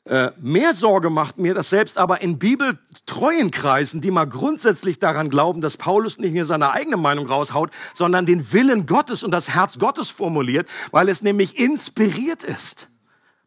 [0.07, 5.31] Äh, mehr Sorge macht mir, dass selbst aber in bibeltreuen Kreisen, die mal grundsätzlich daran
[5.31, 9.51] glauben, dass Paulus nicht nur seine eigene Meinung raushaut, sondern den Willen Gottes und das
[9.51, 12.89] Herz Gottes formuliert, weil es nämlich inspiriert ist.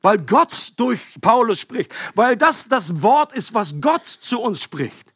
[0.02, 1.96] Weil Gott durch Paulus spricht.
[2.14, 5.14] Weil das das Wort ist, was Gott zu uns spricht.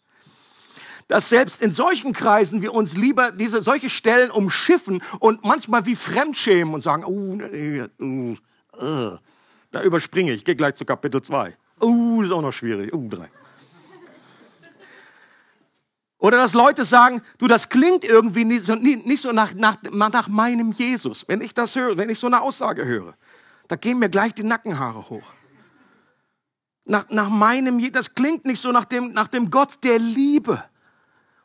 [1.09, 5.97] Dass selbst in solchen Kreisen wir uns lieber diese solche Stellen umschiffen und manchmal wie
[5.97, 8.37] fremdschämen und sagen, oh, uh, uh,
[8.81, 9.17] uh.
[9.73, 11.57] Da überspringe ich, gehe gleich zu Kapitel 2.
[11.81, 12.93] Uh, ist auch noch schwierig.
[12.93, 13.27] Uh, 3.
[16.19, 20.27] Oder dass Leute sagen, du, das klingt irgendwie nicht so, nicht so nach, nach, nach
[20.27, 21.27] meinem Jesus.
[21.27, 23.15] Wenn ich das höre, wenn ich so eine Aussage höre,
[23.67, 25.33] da gehen mir gleich die Nackenhaare hoch.
[26.85, 30.63] Nach, nach meinem, das klingt nicht so nach dem, nach dem Gott der Liebe.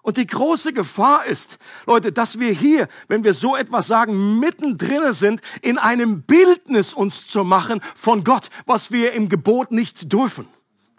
[0.08, 5.12] Und die große Gefahr ist, Leute, dass wir hier, wenn wir so etwas sagen, mittendrin
[5.12, 10.48] sind, in einem Bildnis uns zu machen von Gott, was wir im Gebot nicht dürfen.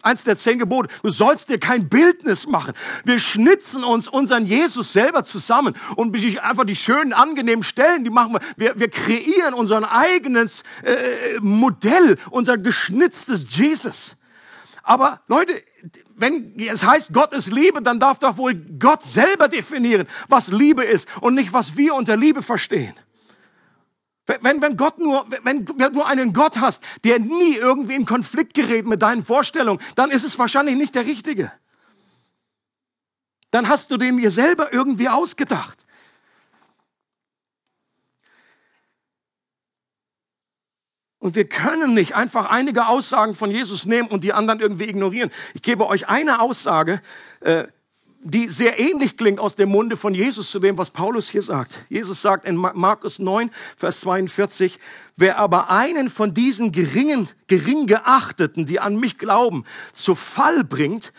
[0.03, 0.89] Eins der zehn Gebote.
[1.01, 2.75] Du sollst dir kein Bildnis machen.
[3.03, 8.33] Wir schnitzen uns unseren Jesus selber zusammen und einfach die schönen, angenehmen Stellen, die machen
[8.33, 8.41] wir.
[8.57, 14.17] Wir, wir kreieren unser eigenes äh, Modell, unser geschnitztes Jesus.
[14.83, 15.63] Aber Leute,
[16.15, 20.83] wenn es heißt, Gott ist Liebe, dann darf doch wohl Gott selber definieren, was Liebe
[20.83, 22.93] ist und nicht, was wir unter Liebe verstehen.
[24.41, 28.53] Wenn, wenn Gott nur, wenn du nur einen Gott hast, der nie irgendwie in Konflikt
[28.53, 31.51] gerät mit deinen Vorstellungen, dann ist es wahrscheinlich nicht der Richtige.
[33.49, 35.85] Dann hast du den mir selber irgendwie ausgedacht.
[41.19, 45.31] Und wir können nicht einfach einige Aussagen von Jesus nehmen und die anderen irgendwie ignorieren.
[45.53, 47.01] Ich gebe euch eine Aussage,
[47.41, 47.65] äh,
[48.21, 51.85] die sehr ähnlich klingt aus dem Munde von Jesus zu dem, was Paulus hier sagt.
[51.89, 54.77] Jesus sagt in Markus 9, Vers 42,
[55.15, 61.13] wer aber einen von diesen geringen, gering geachteten, die an mich glauben, zu Fall bringt,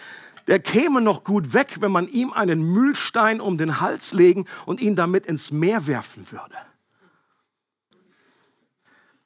[0.46, 4.80] der käme noch gut weg, wenn man ihm einen Mühlstein um den Hals legen und
[4.80, 6.56] ihn damit ins Meer werfen würde.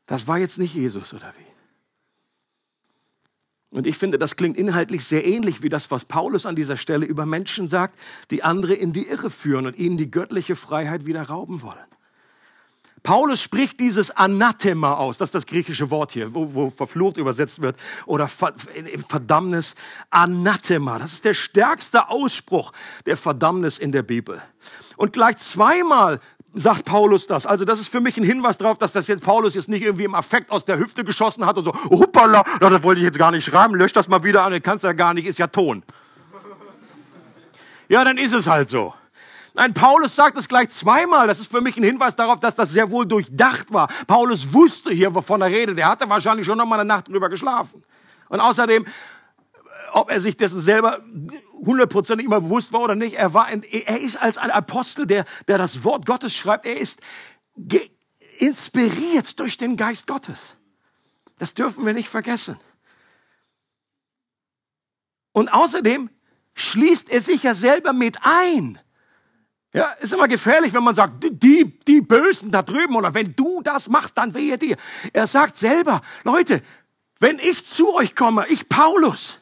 [0.07, 1.55] Das war jetzt nicht Jesus, oder wie?
[3.75, 7.07] Und ich finde, das klingt inhaltlich sehr ähnlich wie das, was Paulus an dieser Stelle
[7.07, 7.99] über Menschen sagt,
[8.31, 11.87] die andere in die Irre führen und ihnen die göttliche Freiheit wieder rauben wollen.
[13.03, 17.61] Paulus spricht dieses Anathema aus, das ist das griechische Wort hier, wo, wo verflucht übersetzt
[17.61, 19.75] wird, oder Verdammnis,
[20.09, 20.99] Anathema.
[20.99, 22.73] Das ist der stärkste Ausspruch
[23.05, 24.41] der Verdammnis in der Bibel.
[24.97, 26.21] Und gleich zweimal
[26.55, 27.47] sagt Paulus das.
[27.47, 30.05] Also das ist für mich ein Hinweis darauf, dass das jetzt Paulus jetzt nicht irgendwie
[30.05, 33.31] im Affekt aus der Hüfte geschossen hat und so, hoppala, das wollte ich jetzt gar
[33.31, 35.83] nicht schreiben, lösch das mal wieder an, kannst ja gar nicht, ist ja Ton.
[37.89, 38.95] Ja, dann ist es halt so.
[39.57, 41.29] Nein, Paulus sagt es gleich zweimal.
[41.29, 43.89] Das ist für mich ein Hinweis darauf, dass das sehr wohl durchdacht war.
[44.07, 45.79] Paulus wusste hier, wovon er redet.
[45.79, 47.83] Er hatte wahrscheinlich schon noch mal eine Nacht drüber geschlafen.
[48.29, 48.85] Und außerdem
[49.95, 50.99] ob er sich dessen selber
[51.67, 55.59] hundertprozentig immer bewusst war oder nicht, er, war, er ist als ein Apostel, der, der
[55.59, 57.01] das Wort Gottes schreibt, er ist
[58.39, 60.57] inspiriert durch den Geist Gottes.
[61.39, 62.59] Das dürfen wir nicht vergessen.
[65.33, 66.11] Und außerdem
[66.55, 68.79] schließt er sich ja selber mit ein.
[69.73, 73.61] Ja, ist immer gefährlich, wenn man sagt, die, die Bösen da drüben oder wenn du
[73.61, 74.77] das machst, dann wehe dir.
[75.13, 76.63] Er sagt selber, Leute,
[77.19, 79.41] wenn ich zu euch komme, ich Paulus,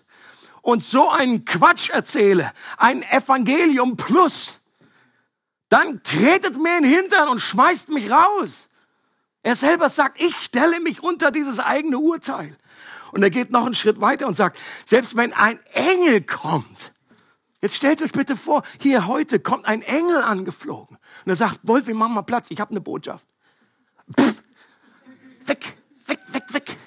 [0.62, 4.60] und so einen Quatsch erzähle, ein Evangelium plus,
[5.68, 8.70] dann tretet mir in den Hintern und schmeißt mich raus.
[9.42, 12.56] Er selber sagt, ich stelle mich unter dieses eigene Urteil.
[13.10, 16.92] Und er geht noch einen Schritt weiter und sagt, selbst wenn ein Engel kommt,
[17.60, 20.96] jetzt stellt euch bitte vor, hier heute kommt ein Engel angeflogen.
[21.24, 23.26] Und er sagt, Wolfi, mach mal Platz, ich habe eine Botschaft.
[24.18, 24.42] Pff,
[25.46, 26.78] weg, weg, weg, weg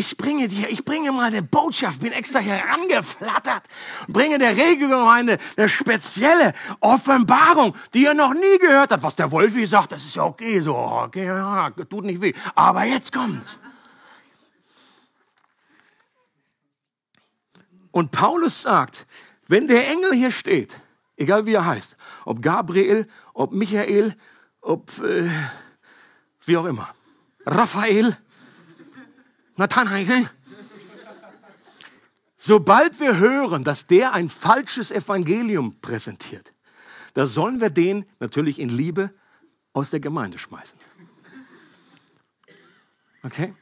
[0.00, 3.64] ich bringe dir, ich bringe mal eine Botschaft, bin extra hier rangeflattert,
[4.08, 9.02] bringe der Regelgemeinde eine spezielle Offenbarung, die er noch nie gehört hat.
[9.02, 12.32] Was der Wolfi sagt, das ist ja okay, so, okay, ja, tut nicht weh.
[12.54, 13.58] Aber jetzt kommt's.
[17.90, 19.06] Und Paulus sagt,
[19.48, 20.80] wenn der Engel hier steht,
[21.18, 24.16] egal wie er heißt, ob Gabriel, ob Michael,
[24.62, 25.28] ob äh,
[26.46, 26.88] wie auch immer,
[27.44, 28.16] Raphael,
[29.60, 30.30] Nathanael.
[32.38, 36.54] Sobald wir hören, dass der ein falsches Evangelium präsentiert,
[37.12, 39.12] da sollen wir den natürlich in Liebe
[39.74, 40.78] aus der Gemeinde schmeißen.
[43.22, 43.54] Okay?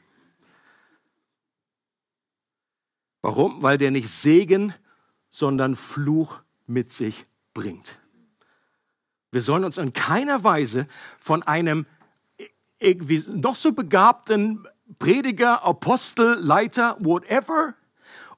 [3.21, 3.61] Warum?
[3.61, 4.73] Weil der nicht Segen,
[5.29, 7.99] sondern Fluch mit sich bringt.
[9.33, 10.87] Wir sollen uns in keiner Weise
[11.19, 11.85] von einem
[12.79, 14.65] irgendwie noch so begabten
[14.97, 17.75] Prediger, Apostel, Leiter, whatever,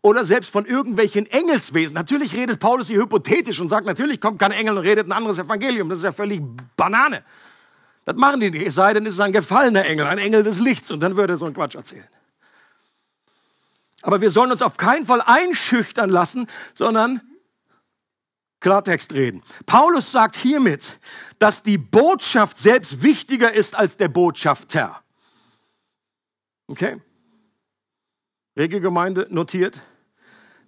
[0.01, 1.93] oder selbst von irgendwelchen Engelswesen.
[1.93, 5.37] Natürlich redet Paulus hier hypothetisch und sagt, natürlich kommt kein Engel und redet ein anderes
[5.37, 5.89] Evangelium.
[5.89, 6.41] Das ist ja völlig
[6.75, 7.23] Banane.
[8.05, 10.59] Das machen die nicht, es sei denn, es ist ein gefallener Engel, ein Engel des
[10.59, 12.07] Lichts und dann würde er so einen Quatsch erzählen.
[14.01, 17.21] Aber wir sollen uns auf keinen Fall einschüchtern lassen, sondern
[18.59, 19.43] Klartext reden.
[19.67, 20.99] Paulus sagt hiermit,
[21.37, 25.03] dass die Botschaft selbst wichtiger ist als der Botschafter.
[26.71, 27.01] Okay?
[28.57, 29.81] Regelgemeinde notiert.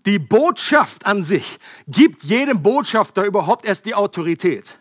[0.06, 4.80] Die Botschaft an sich gibt jedem Botschafter überhaupt erst die Autorität.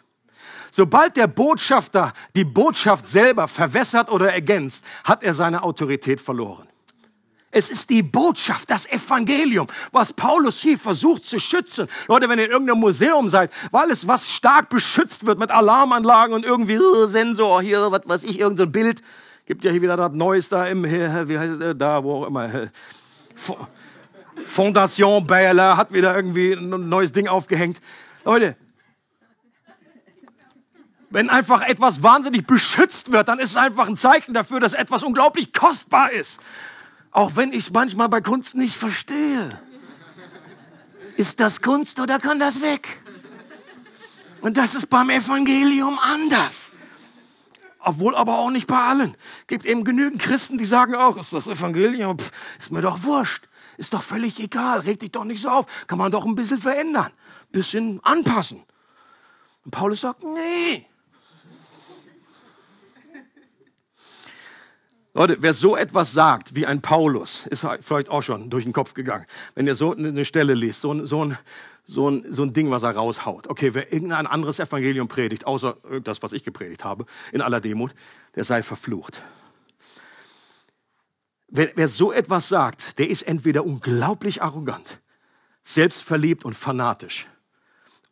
[0.73, 6.67] Sobald der Botschafter die Botschaft selber verwässert oder ergänzt, hat er seine Autorität verloren.
[7.53, 11.87] Es ist die Botschaft, das Evangelium, was Paulus hier versucht zu schützen.
[12.09, 16.35] Leute, wenn ihr in irgendeinem Museum seid, weil es was stark beschützt wird mit Alarmanlagen
[16.35, 19.03] und irgendwie Sensor hier, was weiß ich, irgendein so Bild.
[19.47, 22.71] Gibt ja hier wieder das Neues da im, wie heißt es, da, wo auch immer.
[24.47, 27.81] Fondation Baylor hat wieder irgendwie ein neues Ding aufgehängt.
[28.25, 28.57] Leute,
[31.11, 35.03] wenn einfach etwas wahnsinnig beschützt wird, dann ist es einfach ein Zeichen dafür, dass etwas
[35.03, 36.41] unglaublich kostbar ist.
[37.11, 39.61] Auch wenn ich es manchmal bei Kunst nicht verstehe.
[41.17, 43.03] Ist das Kunst oder kann das weg?
[44.41, 46.72] Und das ist beim Evangelium anders.
[47.85, 49.17] Obwohl aber auch nicht bei allen.
[49.47, 53.49] Gibt eben genügend Christen, die sagen auch, ist das Evangelium, pff, ist mir doch wurscht.
[53.77, 55.67] Ist doch völlig egal, reg dich doch nicht so auf.
[55.87, 58.63] Kann man doch ein bisschen verändern, ein bisschen anpassen.
[59.65, 60.87] Und Paulus sagt, nee,
[65.15, 68.95] Leute, wer so etwas sagt wie ein Paulus, ist vielleicht auch schon durch den Kopf
[68.95, 69.27] gegangen.
[69.55, 71.39] Wenn ihr so eine Stelle liest, so ein, so ein,
[71.85, 73.49] so ein, so ein Ding, was er raushaut.
[73.49, 77.95] Okay, wer irgendein anderes Evangelium predigt, außer das, was ich gepredigt habe, in aller Demut,
[78.35, 79.23] der sei verflucht.
[81.49, 85.01] Wer, wer so etwas sagt, der ist entweder unglaublich arrogant,
[85.65, 87.29] selbstverliebt und fanatisch.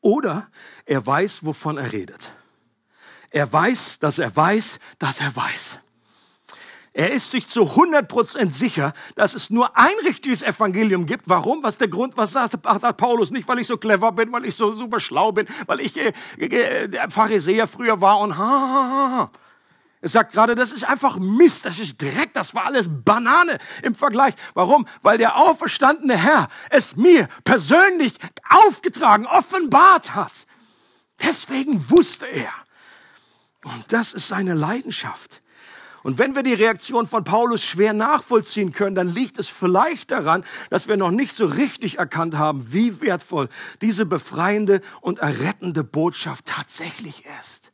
[0.01, 0.51] Oder
[0.85, 2.31] er weiß, wovon er redet.
[3.31, 5.81] Er weiß, dass er weiß, dass er weiß.
[6.93, 11.29] Er ist sich zu 100% sicher, dass es nur ein richtiges Evangelium gibt.
[11.29, 11.63] Warum?
[11.63, 12.17] Was der Grund?
[12.17, 13.31] Was sagt, Paulus?
[13.31, 16.13] Nicht, weil ich so clever bin, weil ich so super schlau bin, weil ich äh,
[16.39, 19.31] äh, der Pharisäer früher war und ha, ha, ha, ha.
[20.03, 23.95] Er sagt gerade, das ist einfach Mist, das ist Dreck, das war alles Banane im
[23.95, 24.35] Vergleich.
[24.55, 24.89] Warum?
[25.03, 28.15] Weil der auferstandene Herr es mir persönlich
[28.49, 30.47] aufgetragen, offenbart hat.
[31.23, 32.53] Deswegen wusste er.
[33.65, 35.40] Und das ist seine Leidenschaft.
[36.03, 40.45] Und wenn wir die Reaktion von Paulus schwer nachvollziehen können, dann liegt es vielleicht daran,
[40.71, 43.49] dass wir noch nicht so richtig erkannt haben, wie wertvoll
[43.83, 47.73] diese befreiende und errettende Botschaft tatsächlich ist.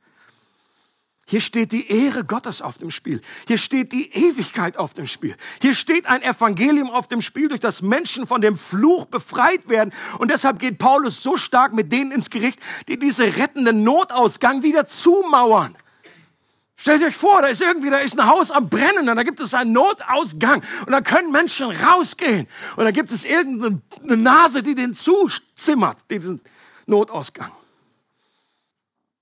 [1.28, 3.20] Hier steht die Ehre Gottes auf dem Spiel.
[3.48, 5.34] Hier steht die Ewigkeit auf dem Spiel.
[5.60, 9.92] Hier steht ein Evangelium auf dem Spiel, durch das Menschen von dem Fluch befreit werden.
[10.20, 14.86] Und deshalb geht Paulus so stark mit denen ins Gericht, die diese rettenden Notausgang wieder
[14.86, 15.76] zumauern.
[16.78, 19.40] Stellt euch vor, da ist irgendwie, da ist ein Haus am Brennen und da gibt
[19.40, 23.80] es einen Notausgang und da können Menschen rausgehen und da gibt es irgendeine
[24.22, 26.42] Nase, die den zuzimmert, diesen
[26.84, 27.50] Notausgang.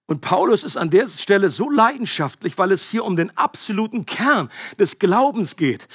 [0.07, 4.51] Und Paulus ist an der Stelle so leidenschaftlich, weil es hier um den absoluten Kern
[4.79, 5.89] des Glaubens geht.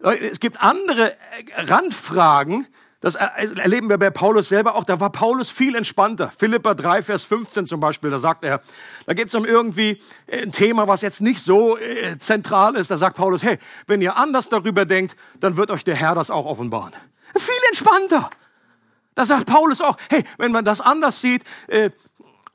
[0.00, 1.16] Es gibt andere
[1.56, 2.66] Randfragen,
[3.06, 4.82] das erleben wir bei Paulus selber auch.
[4.82, 6.32] Da war Paulus viel entspannter.
[6.36, 8.60] Philippa 3, Vers 15 zum Beispiel, da sagt er,
[9.06, 12.90] da geht es um irgendwie ein Thema, was jetzt nicht so äh, zentral ist.
[12.90, 16.32] Da sagt Paulus, hey, wenn ihr anders darüber denkt, dann wird euch der Herr das
[16.32, 16.94] auch offenbaren.
[17.38, 18.28] Viel entspannter.
[19.14, 21.90] Da sagt Paulus auch, hey, wenn man das anders sieht, äh,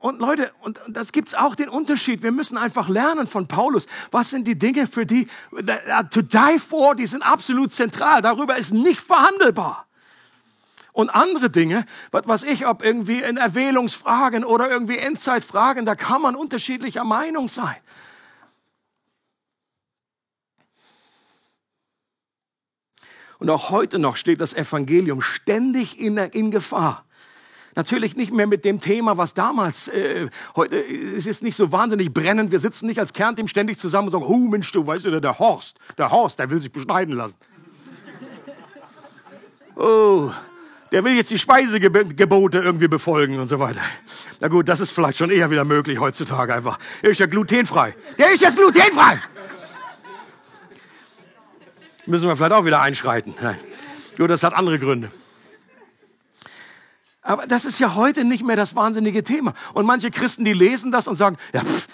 [0.00, 2.22] und Leute, und das gibt's auch den Unterschied.
[2.22, 3.86] Wir müssen einfach lernen von Paulus.
[4.10, 5.28] Was sind die Dinge, für die,
[6.10, 8.20] to die for, die sind absolut zentral.
[8.20, 9.86] Darüber ist nicht verhandelbar.
[10.92, 16.20] Und andere Dinge, was weiß ich, ob irgendwie in Erwählungsfragen oder irgendwie Endzeitfragen, da kann
[16.20, 17.76] man unterschiedlicher Meinung sein.
[23.38, 27.04] Und auch heute noch steht das Evangelium ständig in, in Gefahr.
[27.74, 32.12] Natürlich nicht mehr mit dem Thema, was damals, äh, heute, es ist nicht so wahnsinnig
[32.12, 32.52] brennend.
[32.52, 35.38] Wir sitzen nicht als Kernteam ständig zusammen und sagen, oh Mensch, du weißt du, der
[35.38, 37.38] Horst, der Horst, der will sich beschneiden lassen.
[39.74, 40.30] Oh,
[40.92, 43.80] der will jetzt die Speisegebote irgendwie befolgen und so weiter.
[44.40, 46.78] Na gut, das ist vielleicht schon eher wieder möglich heutzutage einfach.
[47.00, 47.94] Er ist ja glutenfrei.
[48.18, 49.18] Der ist jetzt glutenfrei!
[52.04, 53.34] Müssen wir vielleicht auch wieder einschreiten.
[53.40, 53.56] Nein.
[54.18, 55.10] Gut, das hat andere Gründe.
[57.24, 59.54] Aber das ist ja heute nicht mehr das wahnsinnige Thema.
[59.74, 61.86] Und manche Christen, die lesen das und sagen, ja, pff,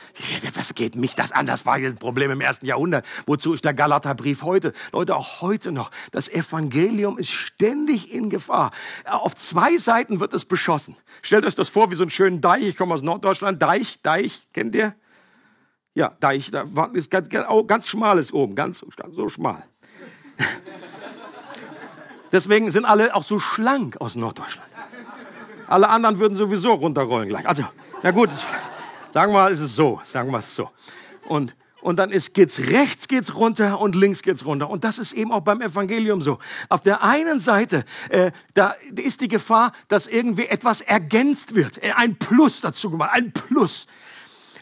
[0.55, 1.45] was geht mich das an?
[1.45, 3.05] Das war ein Problem im ersten Jahrhundert.
[3.27, 4.73] Wozu ist der Galaterbrief heute?
[4.91, 5.91] Leute, auch heute noch.
[6.12, 8.70] Das Evangelium ist ständig in Gefahr.
[9.05, 10.97] Auf zwei Seiten wird es beschossen.
[11.20, 12.62] Stellt euch das vor wie so einen schönen Deich.
[12.62, 13.61] Ich komme aus Norddeutschland.
[13.61, 14.95] Deich, Deich, kennt ihr?
[15.93, 16.64] Ja, Deich, da
[16.95, 19.62] ist ganz, ganz schmales oben, ganz so schmal.
[22.33, 24.68] Deswegen sind alle auch so schlank aus Norddeutschland.
[25.69, 27.47] Alle anderen würden sowieso runterrollen gleich.
[27.47, 27.64] Also,
[28.03, 28.31] na gut,
[29.12, 30.01] sagen wir mal, ist es so.
[30.03, 30.71] Sagen wir es so.
[31.27, 34.71] Und, und dann ist, geht's rechts geht's runter und links geht's runter.
[34.71, 36.39] Und das ist eben auch beim Evangelium so.
[36.71, 41.93] Auf der einen Seite, äh, da ist die Gefahr, dass irgendwie etwas ergänzt wird, äh,
[41.95, 43.87] ein Plus dazu gemacht, ein Plus.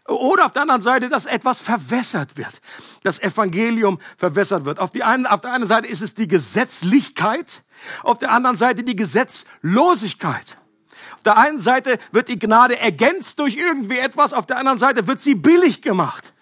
[0.09, 2.61] Oder auf der anderen Seite, dass etwas verwässert wird,
[3.03, 4.79] das Evangelium verwässert wird.
[4.79, 7.65] Auf, die einen, auf der einen Seite ist es die Gesetzlichkeit,
[8.03, 10.59] auf der anderen Seite die Gesetzlosigkeit.
[11.15, 15.07] Auf der einen Seite wird die Gnade ergänzt durch irgendwie etwas, auf der anderen Seite
[15.07, 16.33] wird sie billig gemacht.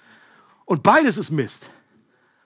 [0.65, 1.69] Und beides ist Mist.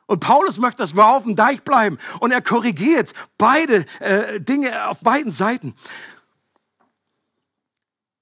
[0.06, 1.98] Und Paulus möchte, dass wir auf dem Deich bleiben.
[2.20, 5.74] Und er korrigiert beide äh, Dinge auf beiden Seiten.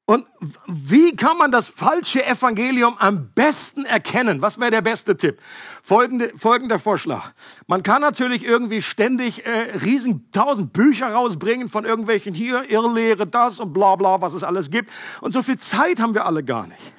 [0.08, 0.24] Und
[0.68, 4.40] wie kann man das falsche Evangelium am besten erkennen?
[4.40, 5.40] Was wäre der beste Tipp?
[5.82, 7.32] Folgende, folgender Vorschlag.
[7.66, 13.58] Man kann natürlich irgendwie ständig äh, riesen tausend Bücher rausbringen von irgendwelchen hier, Irrlehre, das
[13.58, 14.92] und bla bla, was es alles gibt.
[15.22, 16.92] Und so viel Zeit haben wir alle gar nicht.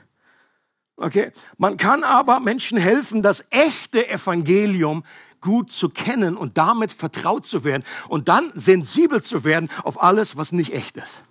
[0.98, 1.32] Okay?
[1.58, 5.06] Man kann aber Menschen helfen, das echte Evangelium
[5.40, 10.36] gut zu kennen und damit vertraut zu werden und dann sensibel zu werden auf alles,
[10.36, 11.22] was nicht echt ist.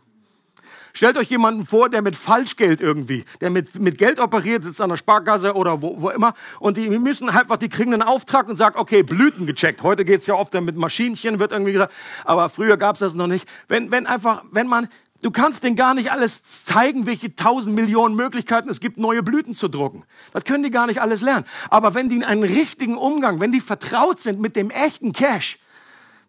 [0.96, 4.88] Stellt euch jemanden vor, der mit Falschgeld irgendwie, der mit, mit Geld operiert, sitzt an
[4.88, 8.56] der Sparkasse oder wo, wo immer und die müssen einfach, die kriegen einen Auftrag und
[8.56, 9.82] sagen, okay, Blüten gecheckt.
[9.82, 11.92] Heute geht's ja oft mit Maschinchen, wird irgendwie gesagt,
[12.24, 13.46] aber früher gab's das noch nicht.
[13.68, 14.88] Wenn, wenn einfach, wenn man
[15.20, 19.54] Du kannst denen gar nicht alles zeigen, welche tausend Millionen Möglichkeiten es gibt, neue Blüten
[19.54, 20.04] zu drucken.
[20.32, 21.46] Das können die gar nicht alles lernen.
[21.68, 25.58] Aber wenn die einen richtigen Umgang, wenn die vertraut sind mit dem echten Cash,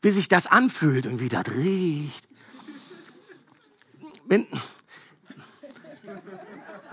[0.01, 2.26] wie sich das anfühlt und wie das riecht,
[4.27, 4.47] wenn,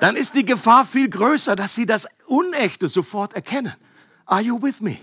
[0.01, 3.75] dann ist die Gefahr viel größer, dass sie das Unechte sofort erkennen.
[4.27, 4.99] Are you with me?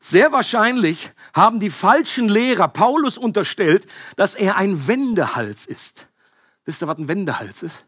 [0.00, 3.86] Sehr wahrscheinlich haben die falschen Lehrer Paulus unterstellt,
[4.16, 6.06] dass er ein Wendehals ist.
[6.64, 7.84] Wisst ihr, was ein Wendehals ist?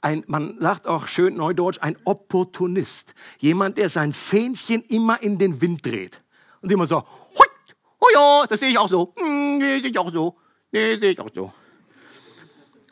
[0.00, 3.14] Ein, man sagt auch schön neudeutsch, ein Opportunist.
[3.38, 6.22] Jemand, der sein Fähnchen immer in den Wind dreht.
[6.60, 7.46] Und immer so, hui,
[8.00, 9.14] oh ja, das sehe ich auch so.
[9.16, 10.36] Hm, sehe ich auch so.
[10.72, 11.52] Nee, sehe ich auch so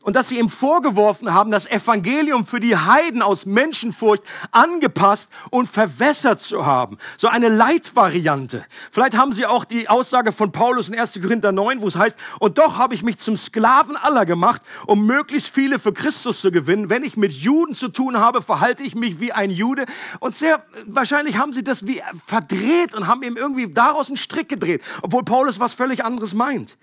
[0.03, 5.68] und dass sie ihm vorgeworfen haben, das Evangelium für die Heiden aus Menschenfurcht angepasst und
[5.68, 6.98] verwässert zu haben.
[7.16, 8.64] So eine Leitvariante.
[8.90, 11.20] Vielleicht haben sie auch die Aussage von Paulus in 1.
[11.20, 15.07] Korinther 9, wo es heißt, und doch habe ich mich zum Sklaven aller gemacht, um
[15.07, 16.90] möglichst viele für Christus zu gewinnen.
[16.90, 19.86] Wenn ich mit Juden zu tun habe, verhalte ich mich wie ein Jude.
[20.20, 24.48] Und sehr wahrscheinlich haben sie das wie verdreht und haben ihm irgendwie daraus einen Strick
[24.48, 26.76] gedreht, obwohl Paulus was völlig anderes meint.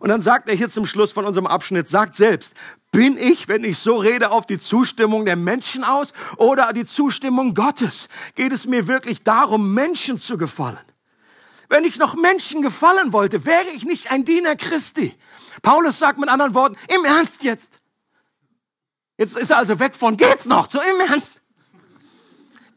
[0.00, 2.54] Und dann sagt er hier zum Schluss von unserem Abschnitt, sagt selbst,
[2.92, 7.54] bin ich, wenn ich so rede, auf die Zustimmung der Menschen aus oder die Zustimmung
[7.54, 8.08] Gottes?
[8.34, 10.78] Geht es mir wirklich darum, Menschen zu gefallen?
[11.68, 15.14] Wenn ich noch Menschen gefallen wollte, wäre ich nicht ein Diener Christi.
[15.60, 17.80] Paulus sagt mit anderen Worten, im Ernst jetzt.
[19.18, 21.42] Jetzt ist er also weg von, geht's noch, so im Ernst.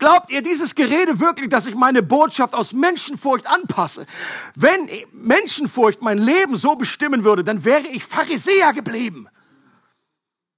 [0.02, 4.08] Glaubt ihr dieses Gerede wirklich, dass ich meine Botschaft aus Menschenfurcht anpasse?
[4.56, 9.28] Wenn Menschenfurcht mein Leben so bestimmen würde, dann wäre ich Pharisäer geblieben.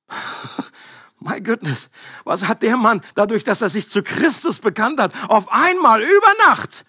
[1.20, 1.90] My goodness,
[2.24, 6.34] was hat der Mann dadurch, dass er sich zu Christus bekannt hat, auf einmal über
[6.48, 6.86] Nacht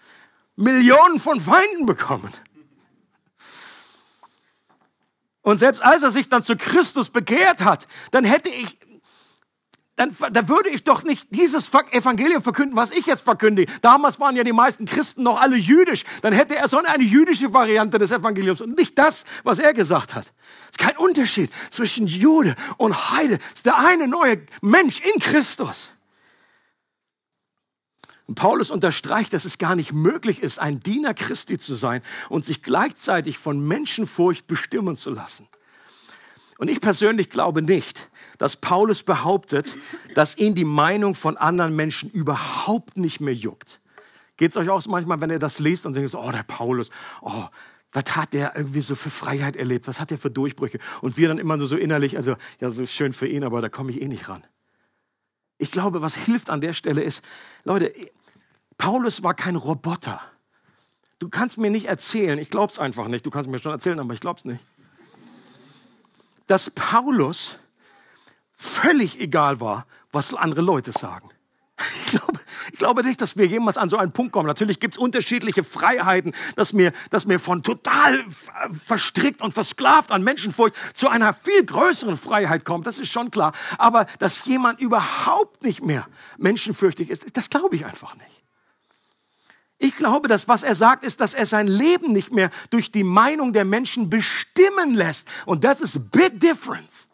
[0.55, 2.33] Millionen von Feinden bekommen?
[5.43, 8.79] Und selbst als er sich dann zu Christus bekehrt hat, dann hätte ich
[9.97, 13.73] dann, dann würde ich doch nicht dieses Evangelium verkünden, was ich jetzt verkündige.
[13.81, 16.05] Damals waren ja die meisten Christen noch alle jüdisch.
[16.23, 20.15] Dann hätte er so eine jüdische Variante des Evangeliums und nicht das, was er gesagt
[20.15, 20.25] hat.
[20.65, 23.39] Es ist kein Unterschied zwischen Jude und Heide.
[23.51, 25.95] Es ist der eine neue Mensch in Christus.
[28.27, 32.45] Und Paulus unterstreicht, dass es gar nicht möglich ist, ein Diener Christi zu sein und
[32.45, 35.47] sich gleichzeitig von Menschenfurcht bestimmen zu lassen.
[36.59, 39.77] Und ich persönlich glaube nicht, dass Paulus behauptet,
[40.15, 43.81] dass ihn die Meinung von anderen Menschen überhaupt nicht mehr juckt.
[44.37, 46.43] Geht es euch auch so manchmal, wenn ihr das liest und denkt, so, oh, der
[46.43, 46.91] Paulus,
[47.23, 47.45] oh,
[47.93, 49.87] was hat der irgendwie so für Freiheit erlebt?
[49.87, 50.79] Was hat der für Durchbrüche?
[51.01, 53.69] Und wir dann immer nur so innerlich, also, ja, so schön für ihn, aber da
[53.69, 54.45] komme ich eh nicht ran.
[55.59, 57.25] Ich glaube, was hilft an der Stelle ist,
[57.63, 57.93] Leute,
[58.77, 60.21] Paulus war kein Roboter.
[61.21, 63.25] Du kannst mir nicht erzählen, ich glaub's einfach nicht.
[63.25, 64.61] Du kannst mir schon erzählen, aber ich glaub's nicht.
[66.47, 67.57] Dass Paulus
[68.53, 71.31] völlig egal war, was andere Leute sagen.
[72.05, 72.41] Ich glaube,
[72.73, 74.47] ich glaube nicht, dass wir jemals an so einen Punkt kommen.
[74.47, 78.25] Natürlich gibt es unterschiedliche Freiheiten, dass wir, dass wir von total
[78.71, 82.85] verstrickt und versklavt an Menschenfurcht zu einer viel größeren Freiheit kommen.
[82.85, 83.53] Das ist schon klar.
[83.79, 86.07] Aber dass jemand überhaupt nicht mehr
[86.39, 88.45] menschenfürchtig ist, das glaube ich einfach nicht.
[89.79, 93.05] Ich glaube, dass was er sagt, ist, dass er sein Leben nicht mehr durch die
[93.05, 95.29] Meinung der Menschen bestimmen lässt.
[95.47, 97.09] Und das ist big difference.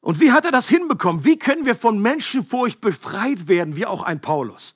[0.00, 1.24] Und wie hat er das hinbekommen?
[1.24, 4.74] Wie können wir von Menschenfurcht befreit werden, wie auch ein Paulus?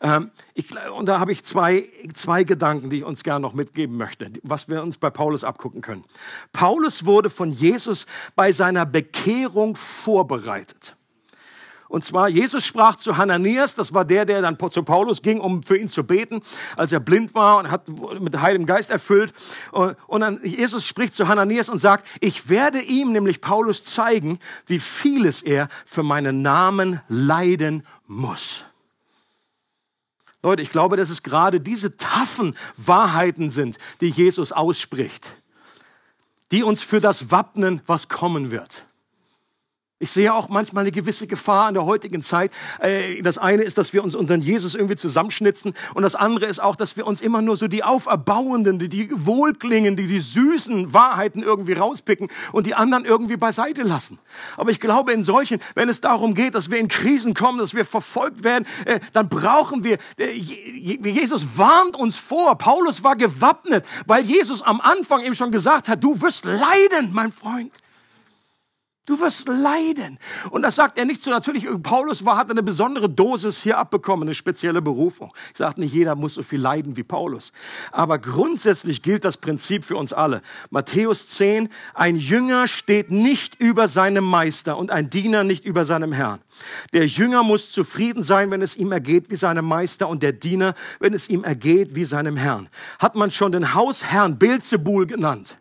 [0.00, 3.96] Ähm, ich, und da habe ich zwei, zwei Gedanken, die ich uns gerne noch mitgeben
[3.96, 6.04] möchte, was wir uns bei Paulus abgucken können.
[6.52, 10.96] Paulus wurde von Jesus bei seiner Bekehrung vorbereitet.
[11.94, 15.62] Und zwar, Jesus sprach zu Hananias, das war der, der dann zu Paulus ging, um
[15.62, 16.42] für ihn zu beten,
[16.76, 17.86] als er blind war und hat
[18.20, 19.32] mit Heiligem Geist erfüllt.
[19.70, 24.80] Und dann Jesus spricht zu Hananias und sagt, ich werde ihm, nämlich Paulus, zeigen, wie
[24.80, 28.64] vieles er für meinen Namen leiden muss.
[30.42, 35.36] Leute, ich glaube, dass es gerade diese taffen Wahrheiten sind, die Jesus ausspricht,
[36.50, 38.84] die uns für das wappnen, was kommen wird.
[40.00, 42.50] Ich sehe auch manchmal eine gewisse Gefahr in der heutigen Zeit.
[42.80, 46.60] Äh, das eine ist, dass wir uns unseren Jesus irgendwie zusammenschnitzen und das andere ist
[46.60, 50.92] auch, dass wir uns immer nur so die auferbauenden, die, die wohlklingenden, die, die süßen
[50.92, 54.18] Wahrheiten irgendwie rauspicken und die anderen irgendwie beiseite lassen.
[54.56, 57.72] Aber ich glaube, in solchen, wenn es darum geht, dass wir in Krisen kommen, dass
[57.72, 62.58] wir verfolgt werden, äh, dann brauchen wir, äh, Jesus warnt uns vor.
[62.58, 67.30] Paulus war gewappnet, weil Jesus am Anfang ihm schon gesagt hat, du wirst leiden, mein
[67.30, 67.70] Freund.
[69.06, 70.18] Du wirst leiden.
[70.48, 71.30] Und das sagt er nicht so.
[71.30, 75.34] Natürlich, Paulus war, hat eine besondere Dosis hier abbekommen, eine spezielle Berufung.
[75.52, 77.52] Ich sage nicht, jeder muss so viel leiden wie Paulus.
[77.92, 80.40] Aber grundsätzlich gilt das Prinzip für uns alle.
[80.70, 86.12] Matthäus 10, ein Jünger steht nicht über seinem Meister und ein Diener nicht über seinem
[86.12, 86.40] Herrn.
[86.94, 90.74] Der Jünger muss zufrieden sein, wenn es ihm ergeht wie seinem Meister und der Diener,
[90.98, 92.70] wenn es ihm ergeht wie seinem Herrn.
[92.98, 95.58] Hat man schon den Hausherrn Beelzebul genannt?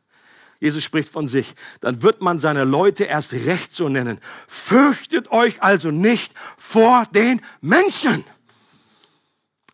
[0.64, 4.22] Jesus spricht von sich, dann wird man seine Leute erst recht so nennen.
[4.48, 8.24] Fürchtet euch also nicht vor den Menschen.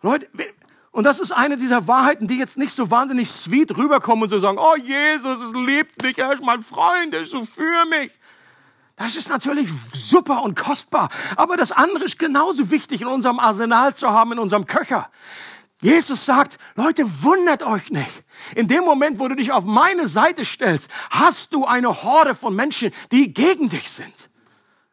[0.02, 0.28] Leute,
[0.90, 4.40] und das ist eine dieser Wahrheiten, die jetzt nicht so wahnsinnig sweet rüberkommen und so
[4.40, 8.10] sagen, oh Jesus, es liebt mich, er ist mein Freund, er ist so für mich.
[8.96, 13.94] Das ist natürlich super und kostbar, aber das andere ist genauso wichtig in unserem Arsenal
[13.94, 15.12] zu haben, in unserem Köcher.
[15.82, 18.24] Jesus sagt, Leute, wundert euch nicht.
[18.56, 22.54] In dem Moment, wo du dich auf meine Seite stellst, hast du eine Horde von
[22.54, 24.30] Menschen, die gegen dich sind.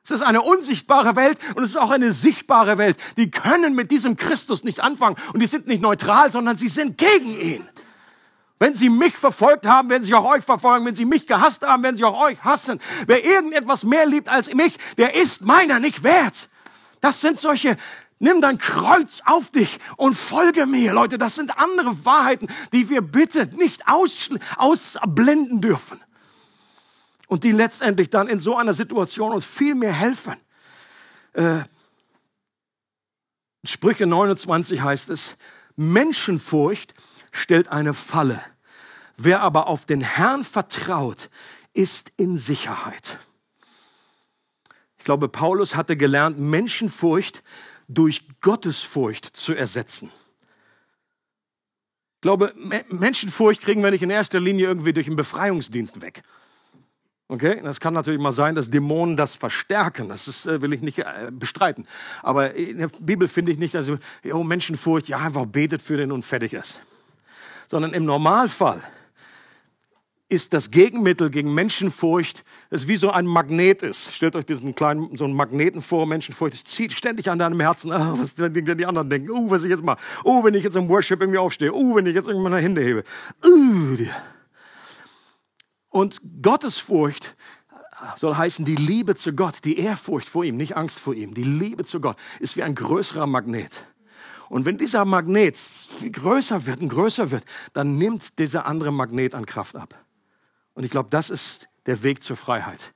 [0.05, 2.97] Es ist eine unsichtbare Welt und es ist auch eine sichtbare Welt.
[3.17, 6.97] Die können mit diesem Christus nicht anfangen und die sind nicht neutral, sondern sie sind
[6.97, 7.69] gegen ihn.
[8.61, 10.87] Wenn sie mich verfolgt haben, werden sie auch euch verfolgen.
[10.87, 12.81] Wenn sie mich gehasst haben, werden sie auch euch hassen.
[13.09, 16.49] Wer irgendetwas mehr liebt als mich, der ist meiner nicht wert.
[17.01, 17.77] Das sind solche
[18.19, 21.19] Nimm dein Kreuz auf dich und folge mir, Leute.
[21.19, 26.01] Das sind andere Wahrheiten, die wir bitte nicht aus, ausblenden dürfen.
[27.29, 30.37] Und die letztendlich dann in so einer Situation uns viel mehr helfen.
[31.35, 31.65] Äh,
[33.65, 35.37] Sprüche 29 heißt es,
[35.75, 36.95] Menschenfurcht
[37.33, 38.41] stellt eine Falle.
[39.19, 41.31] Wer aber auf den Herrn vertraut,
[41.75, 43.19] ist in Sicherheit.
[44.99, 47.43] Ich glaube, Paulus hatte gelernt, Menschenfurcht
[47.89, 50.11] durch Gottesfurcht zu ersetzen.
[52.17, 52.53] Ich glaube,
[52.89, 56.23] Menschenfurcht kriegen wir nicht in erster Linie irgendwie durch einen Befreiungsdienst weg.
[57.29, 60.09] Okay, das kann natürlich mal sein, dass Dämonen das verstärken.
[60.09, 61.87] Das ist, äh, will ich nicht äh, bestreiten.
[62.23, 63.91] Aber in der Bibel finde ich nicht, dass
[64.33, 66.81] oh, Menschenfurcht, ja, einfach betet für den und fertig ist.
[67.67, 68.81] Sondern im Normalfall
[70.29, 74.13] ist das Gegenmittel gegen Menschenfurcht, das wie so ein Magnet ist.
[74.13, 77.93] Stellt euch diesen kleinen, so einen Magneten vor, Menschenfurcht, es zieht ständig an deinem Herzen,
[77.93, 80.77] ah, was werden die anderen denken, oh, was ich jetzt mal, oh, wenn ich jetzt
[80.77, 83.05] im Worship irgendwie aufstehe, oh, wenn ich jetzt irgendwie meine Hände hebe.
[85.91, 87.37] Und Gottesfurcht
[88.17, 91.45] soll heißen, die Liebe zu Gott, die Ehrfurcht vor ihm, nicht Angst vor ihm, die
[91.45, 93.85] Liebe zu Gott ist wie ein größerer Magnet.
[94.49, 95.59] Und wenn dieser Magnet
[96.13, 100.06] größer wird und größer wird, dann nimmt dieser andere Magnet an Kraft ab.
[100.77, 102.93] Und ich glaube, das ist der Weg zur Freiheit.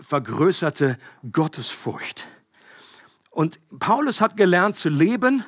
[0.00, 0.98] Vergrößerte
[1.30, 2.26] Gottesfurcht.
[3.30, 5.44] Und Paulus hat gelernt zu leben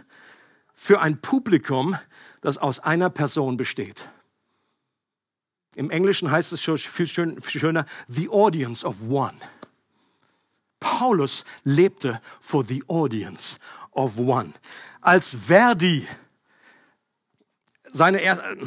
[0.75, 1.97] für ein Publikum,
[2.43, 4.07] das aus einer Person besteht.
[5.75, 9.39] Im Englischen heißt es schon viel, schöner, the audience of one.
[10.79, 13.59] Paulus lebte for the audience
[13.93, 14.53] of one.
[15.01, 16.07] Als Verdi
[17.91, 18.59] seine erste,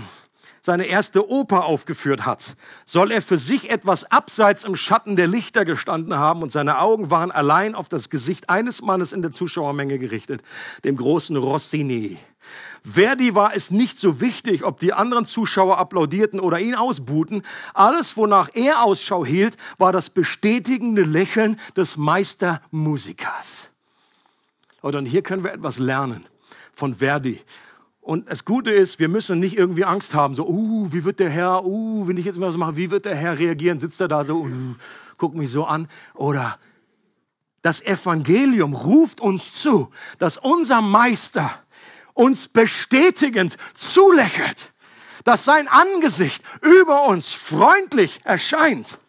[0.66, 2.56] seine erste Oper aufgeführt hat,
[2.88, 7.12] soll er für sich etwas abseits im Schatten der Lichter gestanden haben und seine Augen
[7.12, 10.42] waren allein auf das Gesicht eines Mannes in der Zuschauermenge gerichtet,
[10.84, 12.18] dem großen Rossini.
[12.84, 17.44] Verdi war es nicht so wichtig, ob die anderen Zuschauer applaudierten oder ihn ausbuhten.
[17.76, 23.70] Alles, wonach er Ausschau hielt, war das bestätigende Lächeln des Meistermusikers.
[24.82, 26.26] Und hier können wir etwas lernen
[26.74, 27.40] von Verdi
[28.06, 31.32] Und das Gute ist, wir müssen nicht irgendwie Angst haben, so, uh, wie wird der
[31.32, 33.80] Herr, uh, wenn ich jetzt was mache, wie wird der Herr reagieren?
[33.80, 34.76] Sitzt er da so, uh,
[35.18, 35.88] guckt mich so an?
[36.14, 36.60] Oder
[37.64, 39.90] das Evangelium ruft uns zu,
[40.20, 41.50] dass unser Meister
[42.14, 44.72] uns bestätigend zulächelt,
[45.24, 49.00] dass sein Angesicht über uns freundlich erscheint.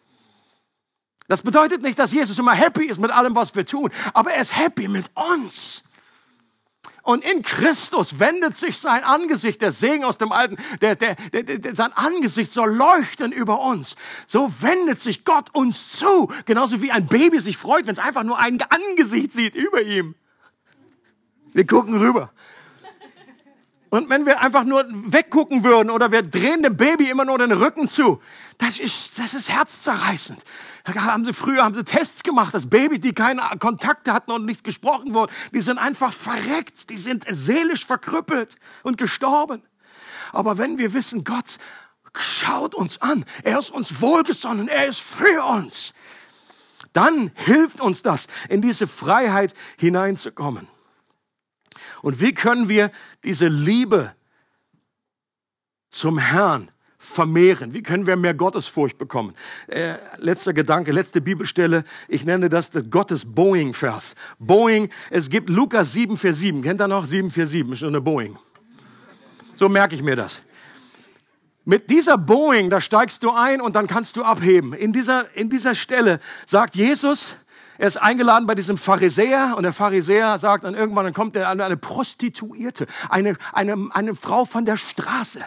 [1.27, 4.41] Das bedeutet nicht, dass Jesus immer happy ist mit allem, was wir tun, aber er
[4.41, 5.83] ist happy mit uns.
[7.07, 11.43] Und in Christus wendet sich sein Angesicht, der Segen aus dem Alten, der, der, der,
[11.43, 13.95] der, sein Angesicht soll leuchten über uns.
[14.25, 16.29] So wendet sich Gott uns zu.
[16.43, 20.15] Genauso wie ein Baby sich freut, wenn es einfach nur ein Angesicht sieht über ihm.
[21.53, 22.29] Wir gucken rüber.
[23.89, 27.53] Und wenn wir einfach nur weggucken würden oder wir drehen dem Baby immer nur den
[27.53, 28.21] Rücken zu,
[28.57, 30.43] das ist, das ist herzzerreißend.
[30.83, 34.45] Da haben sie früher haben sie Tests gemacht, dass Babys, die keine Kontakte hatten und
[34.45, 39.61] nicht gesprochen wurden, die sind einfach verreckt, die sind seelisch verkrüppelt und gestorben.
[40.33, 41.57] Aber wenn wir wissen, Gott
[42.13, 45.93] schaut uns an, er ist uns wohlgesonnen, er ist für uns,
[46.91, 50.67] dann hilft uns das, in diese Freiheit hineinzukommen.
[52.01, 52.91] Und wie können wir
[53.23, 54.13] diese Liebe
[55.89, 57.73] zum Herrn vermehren?
[57.73, 59.33] Wie können wir mehr Gottesfurcht bekommen?
[59.67, 61.83] Äh, letzter Gedanke, letzte Bibelstelle.
[62.07, 64.15] Ich nenne das der Gottes Boeing-Vers.
[64.39, 66.61] Boeing, es gibt Lukas 7, Vers 7.
[66.61, 67.05] Kennt ihr noch?
[67.05, 68.37] 7, Vers 7 ist schon eine Boeing.
[69.55, 70.41] So merke ich mir das.
[71.65, 74.71] Mit dieser Boeing, da steigst du ein und dann kannst du abheben.
[74.71, 77.35] In dieser, in dieser Stelle sagt Jesus,
[77.77, 81.49] er ist eingeladen bei diesem Pharisäer und der Pharisäer sagt dann irgendwann, dann kommt er
[81.49, 85.41] eine Prostituierte, eine, eine, eine Frau von der Straße.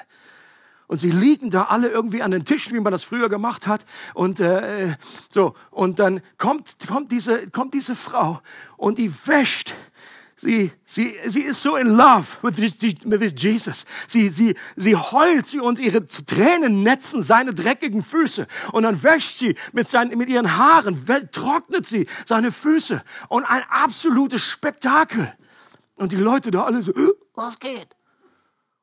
[0.91, 3.87] Und sie liegen da alle irgendwie an den Tischen, wie man das früher gemacht hat.
[4.13, 4.97] Und äh,
[5.29, 8.41] so und dann kommt kommt diese kommt diese Frau
[8.77, 9.77] und die wäscht
[10.43, 13.85] Sie, sie, sie ist so in love with this, with this Jesus.
[14.09, 18.47] Sie, sie, sie heult sie und ihre Tränen netzen seine dreckigen Füße.
[18.73, 23.03] Und dann wäscht sie mit, seinen, mit ihren Haaren, trocknet sie seine Füße.
[23.29, 25.31] Und ein absolutes Spektakel.
[25.99, 26.95] Und die Leute da alle so,
[27.35, 27.95] was geht?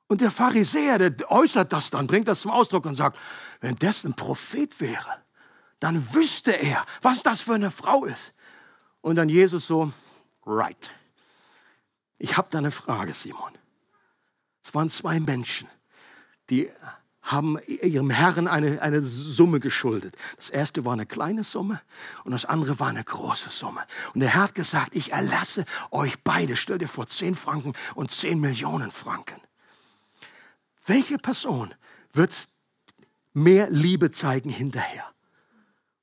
[0.06, 3.18] Und der Pharisäer, der äußert das dann, bringt das zum Ausdruck und sagt,
[3.62, 5.24] wenn das ein Prophet wäre,
[5.80, 8.36] dann wüsste er, was das für eine Frau ist.
[9.02, 9.92] Und dann Jesus so,
[10.46, 10.92] right.
[12.20, 13.52] Ich habe da eine Frage, Simon.
[14.64, 15.68] Es waren zwei Menschen,
[16.50, 16.70] die
[17.22, 20.16] haben ihrem Herrn eine, eine Summe geschuldet.
[20.38, 21.82] Das erste war eine kleine Summe
[22.24, 23.86] und das andere war eine große Summe.
[24.14, 28.12] Und der Herr hat gesagt, ich erlasse euch beide, stell dir vor, zehn Franken und
[28.12, 29.42] zehn Millionen Franken.
[30.86, 31.74] Welche Person
[32.14, 32.48] wird
[33.34, 35.06] mehr Liebe zeigen hinterher?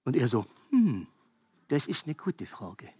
[0.04, 1.06] Und er so, hm,
[1.68, 2.90] das ist eine gute Frage.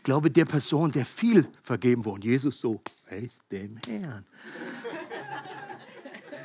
[0.00, 2.26] Ich glaube, der Person, der viel vergeben wurde.
[2.26, 2.80] Jesus so,
[3.10, 4.24] weiß dem Herrn.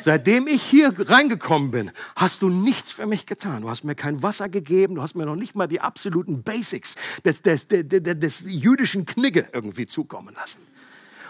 [0.01, 3.62] Seitdem ich hier reingekommen bin, hast du nichts für mich getan.
[3.62, 6.95] Du hast mir kein Wasser gegeben, du hast mir noch nicht mal die absoluten Basics
[7.24, 10.60] des, des, des, des, jüdischen Knigge irgendwie zukommen lassen.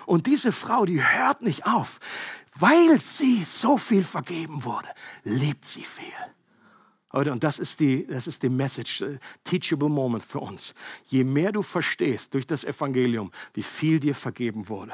[0.07, 1.99] Und diese Frau, die hört nicht auf.
[2.57, 4.87] Weil sie so viel vergeben wurde,
[5.23, 6.34] liebt sie viel.
[7.15, 10.73] Und das ist die, das ist die Message, äh, teachable moment für uns.
[11.05, 14.93] Je mehr du verstehst durch das Evangelium, wie viel dir vergeben wurde,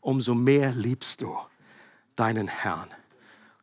[0.00, 1.36] umso mehr liebst du
[2.16, 2.88] deinen Herrn.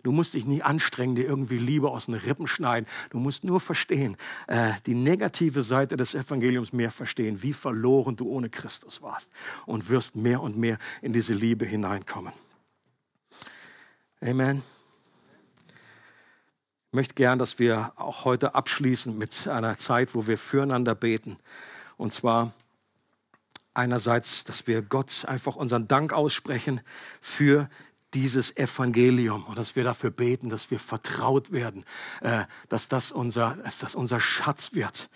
[0.03, 2.87] Du musst dich nicht anstrengen, dir irgendwie Liebe aus den Rippen schneiden.
[3.09, 4.17] Du musst nur verstehen,
[4.47, 9.31] äh, die negative Seite des Evangeliums mehr verstehen, wie verloren du ohne Christus warst
[9.65, 12.33] und wirst mehr und mehr in diese Liebe hineinkommen.
[14.21, 14.61] Amen.
[16.91, 21.37] Ich möchte gern, dass wir auch heute abschließen mit einer Zeit, wo wir füreinander beten.
[21.97, 22.51] Und zwar
[23.75, 26.81] einerseits, dass wir Gott einfach unseren Dank aussprechen
[27.21, 27.69] für
[28.15, 31.85] dieses Evangelium und dass wir dafür beten, dass wir vertraut werden,
[32.21, 35.11] äh, dass das unser, dass das unser Schatz wird.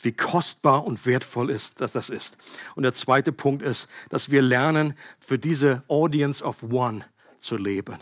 [0.00, 2.38] Wie kostbar und wertvoll ist, dass das ist.
[2.76, 7.04] Und der zweite Punkt ist, dass wir lernen, für diese Audience of One
[7.40, 7.98] zu leben.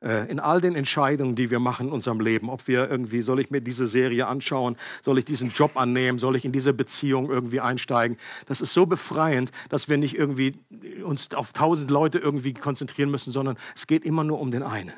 [0.00, 3.40] Äh, in all den Entscheidungen, die wir machen in unserem Leben, ob wir irgendwie, soll
[3.40, 7.30] ich mir diese Serie anschauen, soll ich diesen Job annehmen, soll ich in diese Beziehung
[7.30, 8.18] irgendwie einsteigen.
[8.46, 10.58] Das ist so befreiend, dass wir nicht irgendwie
[11.02, 14.92] uns auf tausend Leute irgendwie konzentrieren müssen, sondern es geht immer nur um den einen.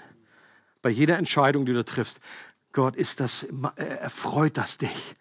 [0.82, 2.20] Bei jeder Entscheidung, die du triffst,
[2.72, 3.46] Gott, ist das,
[3.76, 5.14] äh, erfreut das dich?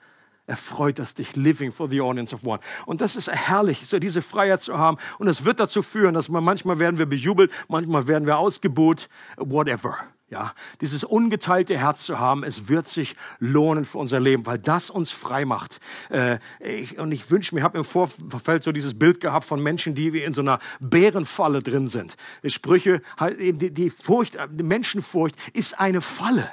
[0.48, 2.60] Erfreut es dich, living for the audience of one.
[2.86, 4.98] Und das ist herrlich, so diese Freiheit zu haben.
[5.20, 9.10] Und es wird dazu führen, dass man manchmal werden wir bejubelt, manchmal werden wir ausgebuht,
[9.38, 9.98] whatever.
[10.30, 14.90] Ja, dieses ungeteilte Herz zu haben, es wird sich lohnen für unser Leben, weil das
[14.90, 15.80] uns frei macht.
[16.10, 19.64] Äh, ich, und ich wünsche mir, ich habe im Vorfeld so dieses Bild gehabt von
[19.64, 22.18] Menschen, die wie in so einer Bärenfalle drin sind.
[22.44, 26.52] Die Sprüche, halt die, die Furcht, die Menschenfurcht ist eine Falle.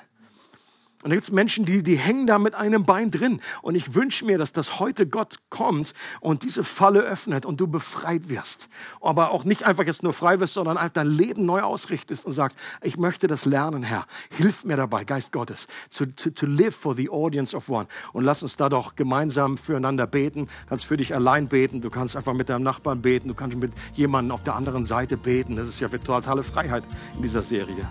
[1.04, 3.42] Und da gibt es Menschen, die, die hängen da mit einem Bein drin.
[3.60, 5.92] Und ich wünsche mir, dass das heute Gott kommt
[6.22, 8.70] und diese Falle öffnet und du befreit wirst.
[9.02, 12.56] Aber auch nicht einfach jetzt nur frei wirst, sondern dein Leben neu ausrichtest und sagst,
[12.80, 14.06] ich möchte das lernen, Herr.
[14.30, 17.86] Hilf mir dabei, Geist Gottes, to, to, to live for the audience of one.
[18.14, 20.46] Und lass uns da doch gemeinsam füreinander beten.
[20.46, 23.58] Du kannst für dich allein beten, du kannst einfach mit deinem Nachbarn beten, du kannst
[23.58, 25.54] mit jemandem auf der anderen Seite beten.
[25.56, 26.84] Das ist ja für totale Freiheit
[27.14, 27.86] in dieser Serie.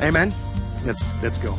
[0.00, 0.32] Amen.
[0.86, 1.58] Let's, let's go.